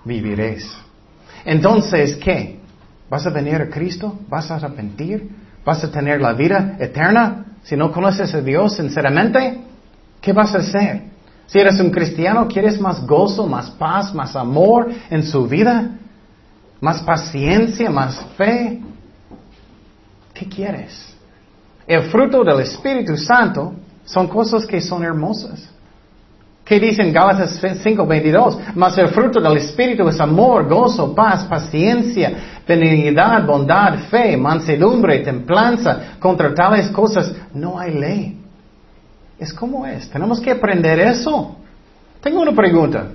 viviréis. 0.04 0.70
Entonces, 1.46 2.16
¿qué? 2.18 2.60
¿Vas 3.10 3.26
a 3.26 3.30
venir 3.30 3.56
a 3.56 3.70
Cristo? 3.70 4.20
¿Vas 4.28 4.52
a 4.52 4.56
arrepentir? 4.56 5.30
¿Vas 5.66 5.84
a 5.84 5.92
tener 5.92 6.22
la 6.22 6.34
vida 6.34 6.76
eterna? 6.80 7.46
Si 7.64 7.76
no 7.76 7.92
conoces 7.92 8.34
a 8.34 8.42
Dios 8.42 8.76
sinceramente, 8.76 9.62
¿qué 10.22 10.34
vas 10.34 10.54
a 10.54 10.60
hacer? 10.60 11.04
Si 11.48 11.60
eres 11.60 11.80
un 11.80 11.90
cristiano, 11.90 12.48
¿quieres 12.48 12.80
más 12.80 13.06
gozo, 13.06 13.48
más 13.48 13.72
paz, 13.72 14.14
más 14.14 14.36
amor 14.36 14.90
en 15.10 15.24
su 15.24 15.48
vida? 15.48 15.92
¿Más 16.82 17.02
paciencia, 17.02 17.90
más 17.90 18.26
fe? 18.38 18.80
¿Qué 20.34 20.48
quieres? 20.48 21.16
El 21.86 22.04
fruto 22.04 22.44
del 22.44 22.62
Espíritu 22.62 23.18
Santo 23.18 23.74
son 24.06 24.28
cosas 24.28 24.66
que 24.66 24.80
son 24.80 25.04
hermosas. 25.04 25.70
¿Qué 26.64 26.80
dicen 26.80 27.12
Gálatas 27.12 27.60
5:22? 27.60 28.76
Mas 28.76 28.96
el 29.00 29.08
fruto 29.08 29.42
del 29.42 29.58
Espíritu 29.58 30.08
es 30.08 30.20
amor, 30.20 30.68
gozo, 30.70 31.16
paz, 31.16 31.46
paciencia, 31.46 32.32
benignidad, 32.68 33.44
bondad, 33.44 33.98
fe, 34.12 34.38
mansedumbre, 34.38 35.20
templanza. 35.20 36.18
Contra 36.20 36.54
tales 36.54 36.90
cosas 36.90 37.34
no 37.56 37.80
hay 37.80 37.96
ley. 37.96 38.40
Es 39.40 39.52
como 39.52 39.86
es. 39.88 40.10
Tenemos 40.12 40.40
que 40.40 40.52
aprender 40.52 41.00
eso. 41.00 41.56
Tengo 42.22 42.42
una 42.42 42.52
pregunta. 42.52 43.08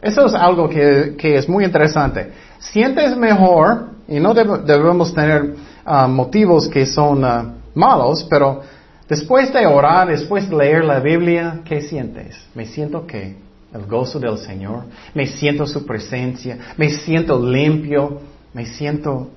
Eso 0.00 0.26
es 0.26 0.34
algo 0.34 0.68
que, 0.68 1.14
es 1.20 1.48
muy 1.48 1.64
interesante. 1.64 2.32
¿Sientes 2.70 3.16
mejor? 3.16 3.90
Y 4.08 4.20
no 4.20 4.34
debemos 4.34 5.14
tener 5.14 5.54
ah, 5.84 6.06
motivos 6.06 6.68
que 6.68 6.86
son 6.86 7.24
ah, 7.24 7.54
malos, 7.74 8.26
pero 8.28 8.62
después 9.08 9.52
de 9.52 9.66
orar, 9.66 10.08
después 10.08 10.48
de 10.48 10.56
leer 10.56 10.84
la 10.84 11.00
Biblia, 11.00 11.60
¿qué 11.64 11.80
sientes? 11.80 12.36
Me 12.54 12.66
siento 12.66 13.06
que 13.06 13.36
el 13.74 13.86
gozo 13.86 14.20
del 14.20 14.38
Señor, 14.38 14.84
me 15.14 15.26
siento 15.26 15.66
su 15.66 15.84
presencia, 15.84 16.58
me 16.76 16.90
siento 16.90 17.40
limpio, 17.44 18.20
me 18.52 18.66
siento 18.66 19.30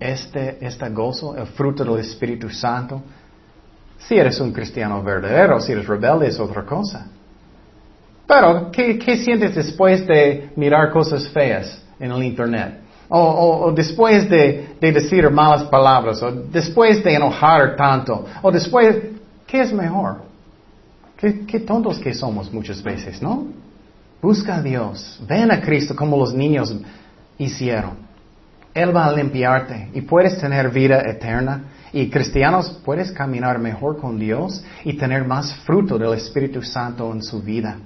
este, 0.00 0.58
este 0.64 0.88
gozo, 0.90 1.36
el 1.36 1.46
fruto 1.46 1.84
del 1.84 2.00
Espíritu 2.00 2.48
Santo. 2.48 3.02
Si 3.98 4.16
eres 4.16 4.40
un 4.40 4.52
cristiano 4.52 5.02
verdadero, 5.02 5.60
si 5.60 5.72
eres 5.72 5.86
rebelde 5.86 6.28
es 6.28 6.40
otra 6.40 6.64
cosa. 6.64 7.06
Pero, 8.26 8.70
¿qué, 8.72 9.16
sientes 9.18 9.54
después 9.54 10.06
de 10.06 10.50
mirar 10.56 10.90
cosas 10.90 11.28
feas 11.28 11.82
en 12.02 12.10
el 12.10 12.22
Internet? 12.24 12.80
O, 13.08 13.72
después 13.74 14.28
de, 14.28 14.76
decir 14.80 15.30
malas 15.30 15.64
palabras, 15.64 16.22
o 16.22 16.32
después 16.32 17.04
de 17.04 17.14
enojar 17.14 17.76
tanto, 17.76 18.26
o 18.40 18.50
después, 18.50 18.96
¿qué 19.46 19.60
es 19.60 19.72
mejor? 19.72 20.22
Qué, 21.16 21.44
qué 21.46 21.60
tontos 21.60 21.98
que 21.98 22.14
somos 22.14 22.52
muchas 22.52 22.82
veces, 22.82 23.20
¿no? 23.20 23.46
Busca 24.20 24.56
a 24.56 24.62
Dios, 24.62 25.20
ven 25.28 25.50
a 25.50 25.60
Cristo 25.60 25.94
como 25.94 26.16
los 26.16 26.32
niños 26.32 26.74
hicieron. 27.38 27.98
Él 28.74 28.96
va 28.96 29.06
a 29.06 29.12
limpiarte 29.12 29.90
y 29.92 30.00
puedes 30.00 30.38
tener 30.38 30.70
vida 30.70 31.02
eterna. 31.02 31.64
Y 31.92 32.08
cristianos, 32.08 32.80
puedes 32.84 33.12
caminar 33.12 33.58
mejor 33.58 33.98
con 33.98 34.18
Dios 34.18 34.64
y 34.84 34.94
tener 34.94 35.26
más 35.26 35.52
fruto 35.66 35.98
del 35.98 36.14
Espíritu 36.14 36.62
Santo 36.62 37.12
en 37.12 37.22
su 37.22 37.42
vida. 37.42 37.76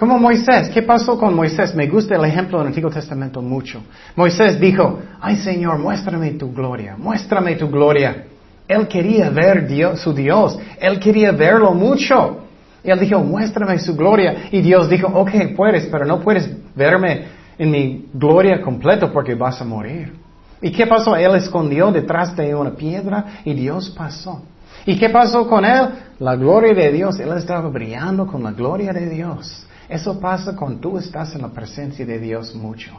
Como 0.00 0.18
Moisés, 0.18 0.70
¿qué 0.70 0.80
pasó 0.80 1.18
con 1.18 1.34
Moisés? 1.34 1.74
Me 1.74 1.86
gusta 1.86 2.16
el 2.16 2.24
ejemplo 2.24 2.56
del 2.56 2.68
Antiguo 2.68 2.90
Testamento 2.90 3.42
mucho. 3.42 3.82
Moisés 4.16 4.58
dijo, 4.58 4.98
ay 5.20 5.36
Señor, 5.36 5.78
muéstrame 5.78 6.30
tu 6.30 6.50
gloria, 6.54 6.96
muéstrame 6.96 7.54
tu 7.56 7.68
gloria. 7.68 8.24
Él 8.66 8.88
quería 8.88 9.28
ver 9.28 9.66
Dios, 9.66 10.00
su 10.00 10.14
Dios, 10.14 10.58
él 10.80 10.98
quería 10.98 11.32
verlo 11.32 11.74
mucho. 11.74 12.46
Y 12.82 12.90
él 12.90 12.98
dijo, 12.98 13.18
muéstrame 13.18 13.78
su 13.78 13.94
gloria. 13.94 14.48
Y 14.50 14.62
Dios 14.62 14.88
dijo, 14.88 15.06
ok, 15.06 15.54
puedes, 15.54 15.84
pero 15.88 16.06
no 16.06 16.20
puedes 16.20 16.50
verme 16.74 17.26
en 17.58 17.70
mi 17.70 18.08
gloria 18.14 18.62
completa 18.62 19.12
porque 19.12 19.34
vas 19.34 19.60
a 19.60 19.66
morir. 19.66 20.14
¿Y 20.62 20.72
qué 20.72 20.86
pasó? 20.86 21.14
Él 21.14 21.34
escondió 21.34 21.92
detrás 21.92 22.34
de 22.34 22.54
una 22.54 22.70
piedra 22.70 23.42
y 23.44 23.52
Dios 23.52 23.90
pasó. 23.90 24.44
¿Y 24.86 24.98
qué 24.98 25.10
pasó 25.10 25.46
con 25.46 25.62
él? 25.62 25.90
La 26.20 26.36
gloria 26.36 26.72
de 26.72 26.90
Dios. 26.90 27.20
Él 27.20 27.34
estaba 27.36 27.68
brillando 27.68 28.26
con 28.26 28.42
la 28.42 28.52
gloria 28.52 28.94
de 28.94 29.10
Dios. 29.10 29.66
Eso 29.90 30.20
pasa 30.20 30.54
cuando 30.54 30.78
tú 30.78 30.98
estás 30.98 31.34
en 31.34 31.42
la 31.42 31.48
presencia 31.48 32.06
de 32.06 32.20
Dios 32.20 32.54
mucho. 32.54 32.92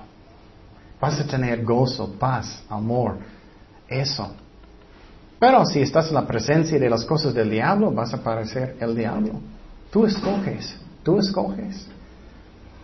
Vas 0.99 1.21
a 1.21 1.25
tener 1.25 1.63
gozo, 1.63 2.15
paz, 2.19 2.61
amor. 2.69 3.17
Eso. 3.87 4.35
Pero 5.39 5.65
si 5.65 5.81
estás 5.81 6.09
en 6.09 6.15
la 6.15 6.27
presencia 6.27 6.77
de 6.77 6.89
las 6.89 7.05
cosas 7.05 7.33
del 7.33 7.49
diablo, 7.49 7.91
vas 7.91 8.13
a 8.13 8.21
parecer 8.21 8.75
el 8.81 8.93
diablo. 8.93 9.39
Tú 9.89 10.05
escoges, 10.05 10.77
tú 11.01 11.17
escoges. 11.17 11.87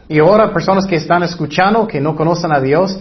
Y 0.07 0.19
ahora 0.19 0.53
personas 0.53 0.85
que 0.85 0.95
están 0.95 1.23
escuchando, 1.23 1.85
que 1.85 1.99
no 1.99 2.15
conocen 2.15 2.53
a 2.53 2.61
Dios, 2.61 2.97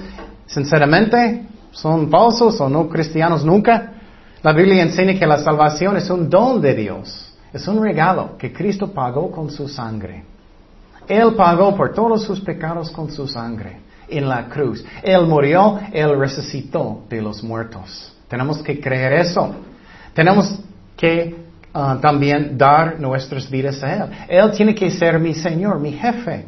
sinceramente, 0.47 1.47
son 1.71 2.11
falsos 2.11 2.61
o 2.61 2.69
no 2.69 2.89
cristianos 2.89 3.45
nunca. 3.45 3.93
La 4.43 4.53
Biblia 4.53 4.83
enseña 4.83 5.17
que 5.17 5.27
la 5.27 5.39
salvación 5.39 5.97
es 5.97 6.11
un 6.11 6.29
don 6.29 6.61
de 6.61 6.75
Dios, 6.75 7.33
es 7.53 7.69
un 7.69 7.81
regalo 7.81 8.37
que 8.37 8.53
Cristo 8.53 8.93
pagó 8.93 9.31
con 9.31 9.53
su 9.53 9.69
sangre. 9.69 10.36
Él 11.09 11.35
pagó 11.35 11.77
por 11.77 11.93
todos 11.93 12.23
sus 12.23 12.41
pecados 12.41 12.91
con 12.91 13.11
su 13.11 13.27
sangre 13.27 13.81
en 14.09 14.29
la 14.29 14.49
cruz. 14.49 14.85
Él 15.03 15.27
murió, 15.27 15.79
Él 15.93 16.19
resucitó 16.19 17.03
de 17.09 17.21
los 17.21 17.43
muertos. 17.43 18.13
Tenemos 18.29 18.63
que 18.63 18.81
creer 18.81 19.13
eso. 19.15 19.55
Tenemos 20.15 20.59
que 20.97 21.37
ah, 21.73 21.99
también 22.01 22.57
dar 22.57 22.99
nuestras 23.01 23.49
vidas 23.51 23.83
a 23.83 23.95
Él. 23.95 24.11
Él 24.29 24.51
tiene 24.53 24.75
que 24.75 24.91
ser 24.91 25.19
mi 25.19 25.35
Señor, 25.35 25.79
mi 25.79 25.93
jefe. 25.93 26.47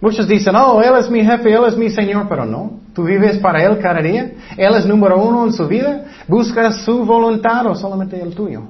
Muchos 0.00 0.28
dicen, 0.28 0.54
oh, 0.54 0.80
Él 0.80 0.94
es 0.98 1.10
mi 1.10 1.24
jefe, 1.24 1.52
Él 1.52 1.64
es 1.66 1.76
mi 1.76 1.90
Señor, 1.90 2.26
pero 2.28 2.44
no. 2.44 2.80
Tú 2.94 3.04
vives 3.04 3.38
para 3.38 3.62
Él 3.64 3.78
cada 3.78 4.00
día. 4.00 4.32
Él 4.56 4.74
es 4.74 4.86
número 4.86 5.20
uno 5.22 5.46
en 5.46 5.52
su 5.52 5.66
vida. 5.66 6.04
Buscas 6.26 6.82
su 6.84 7.04
voluntad 7.04 7.66
o 7.66 7.74
solamente 7.74 8.20
el 8.20 8.34
tuyo. 8.34 8.62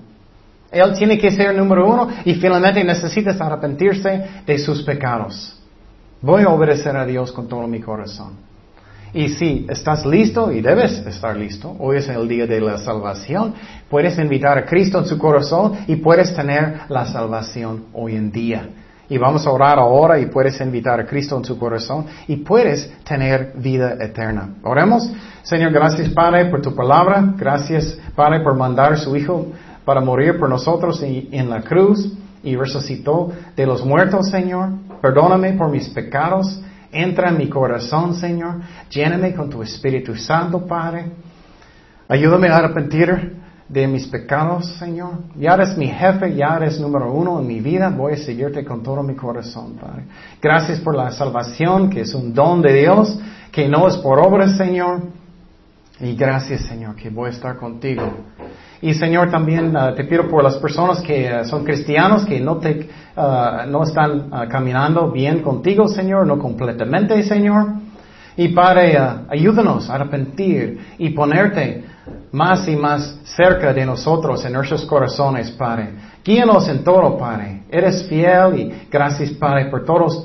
Él 0.70 0.92
tiene 0.98 1.18
que 1.18 1.30
ser 1.30 1.54
número 1.54 1.86
uno 1.88 2.08
y 2.24 2.34
finalmente 2.34 2.84
necesitas 2.84 3.40
arrepentirse 3.40 4.42
de 4.46 4.58
sus 4.58 4.82
pecados. 4.82 5.58
Voy 6.20 6.42
a 6.42 6.48
obedecer 6.48 6.96
a 6.96 7.06
Dios 7.06 7.32
con 7.32 7.48
todo 7.48 7.66
mi 7.66 7.80
corazón. 7.80 8.48
Y 9.14 9.30
si 9.30 9.66
estás 9.70 10.04
listo, 10.04 10.52
y 10.52 10.60
debes 10.60 10.98
estar 11.06 11.34
listo, 11.34 11.74
hoy 11.78 11.96
es 11.96 12.08
el 12.08 12.28
día 12.28 12.46
de 12.46 12.60
la 12.60 12.76
salvación, 12.76 13.54
puedes 13.88 14.18
invitar 14.18 14.58
a 14.58 14.66
Cristo 14.66 14.98
en 14.98 15.06
su 15.06 15.16
corazón 15.16 15.78
y 15.86 15.96
puedes 15.96 16.34
tener 16.34 16.80
la 16.88 17.06
salvación 17.06 17.86
hoy 17.94 18.16
en 18.16 18.30
día. 18.30 18.68
Y 19.08 19.16
vamos 19.16 19.46
a 19.46 19.50
orar 19.50 19.78
ahora 19.78 20.18
y 20.18 20.26
puedes 20.26 20.60
invitar 20.60 21.00
a 21.00 21.06
Cristo 21.06 21.38
en 21.38 21.44
su 21.44 21.58
corazón 21.58 22.04
y 22.26 22.36
puedes 22.36 22.92
tener 23.04 23.52
vida 23.54 23.96
eterna. 23.98 24.56
Oremos. 24.62 25.10
Señor, 25.42 25.72
gracias 25.72 26.10
Padre 26.10 26.44
por 26.50 26.60
tu 26.60 26.74
palabra. 26.74 27.32
Gracias 27.38 27.98
Padre 28.14 28.40
por 28.40 28.54
mandar 28.54 28.92
a 28.92 28.96
su 28.96 29.16
Hijo 29.16 29.46
para 29.88 30.02
morir 30.02 30.38
por 30.38 30.50
nosotros 30.50 31.02
en 31.02 31.48
la 31.48 31.62
cruz 31.62 32.12
y 32.42 32.54
resucitó 32.56 33.32
de 33.56 33.64
los 33.64 33.86
muertos, 33.86 34.28
Señor. 34.28 34.68
Perdóname 35.00 35.54
por 35.54 35.70
mis 35.70 35.88
pecados. 35.88 36.60
Entra 36.92 37.30
en 37.30 37.38
mi 37.38 37.48
corazón, 37.48 38.12
Señor. 38.12 38.56
Lléname 38.90 39.34
con 39.34 39.48
tu 39.48 39.62
Espíritu 39.62 40.14
Santo, 40.14 40.66
Padre. 40.66 41.06
Ayúdame 42.06 42.48
a 42.48 42.56
arrepentir 42.56 43.38
de 43.66 43.86
mis 43.86 44.06
pecados, 44.08 44.66
Señor. 44.78 45.20
Ya 45.36 45.54
eres 45.54 45.74
mi 45.78 45.86
jefe, 45.86 46.34
ya 46.34 46.56
eres 46.56 46.78
número 46.78 47.10
uno 47.10 47.40
en 47.40 47.46
mi 47.46 47.60
vida. 47.60 47.88
Voy 47.88 48.12
a 48.12 48.16
seguirte 48.18 48.66
con 48.66 48.82
todo 48.82 49.02
mi 49.02 49.14
corazón, 49.14 49.78
Padre. 49.80 50.04
Gracias 50.42 50.80
por 50.80 50.94
la 50.94 51.10
salvación, 51.12 51.88
que 51.88 52.02
es 52.02 52.14
un 52.14 52.34
don 52.34 52.60
de 52.60 52.74
Dios, 52.74 53.18
que 53.50 53.66
no 53.66 53.88
es 53.88 53.96
por 53.96 54.18
obras, 54.18 54.58
Señor. 54.58 55.00
Y 55.98 56.14
gracias, 56.14 56.66
Señor, 56.66 56.94
que 56.94 57.08
voy 57.08 57.28
a 57.28 57.32
estar 57.32 57.56
contigo. 57.56 58.02
Y 58.80 58.94
Señor, 58.94 59.30
también 59.30 59.76
uh, 59.76 59.94
te 59.94 60.04
pido 60.04 60.28
por 60.28 60.42
las 60.42 60.56
personas 60.56 61.00
que 61.00 61.30
uh, 61.30 61.44
son 61.44 61.64
cristianos, 61.64 62.24
que 62.24 62.38
no, 62.40 62.58
te, 62.58 62.88
uh, 63.16 63.68
no 63.68 63.82
están 63.82 64.30
caminando 64.48 65.10
bien 65.10 65.42
contigo, 65.42 65.88
Señor, 65.88 66.26
no 66.26 66.38
completamente, 66.38 67.22
Señor. 67.24 67.66
Y 68.36 68.48
Padre, 68.48 68.96
ayúdanos 69.28 69.90
a 69.90 69.96
arrepentir 69.96 70.78
y 70.96 71.10
ponerte 71.10 71.84
más 72.30 72.68
y 72.68 72.76
más 72.76 73.18
cerca 73.24 73.72
de 73.72 73.84
nosotros 73.84 74.44
en 74.44 74.52
nuestros 74.52 74.84
corazones, 74.86 75.50
Padre. 75.50 75.90
Guíanos 76.24 76.68
en 76.68 76.84
todo, 76.84 77.18
Padre. 77.18 77.64
Eres 77.68 78.06
fiel 78.08 78.60
y 78.60 78.88
gracias, 78.90 79.30
Padre, 79.32 79.70
por 79.70 79.84
todas 79.84 80.24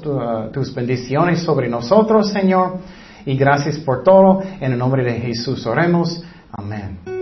tus 0.52 0.76
bendiciones 0.76 1.42
sobre 1.42 1.68
nosotros, 1.68 2.30
Señor. 2.30 2.78
Y 3.26 3.36
gracias 3.36 3.80
por 3.80 4.04
todo. 4.04 4.44
En 4.60 4.74
el 4.74 4.78
nombre 4.78 5.04
de 5.04 5.14
Jesús 5.14 5.66
oremos. 5.66 6.24
Amén. 6.52 7.13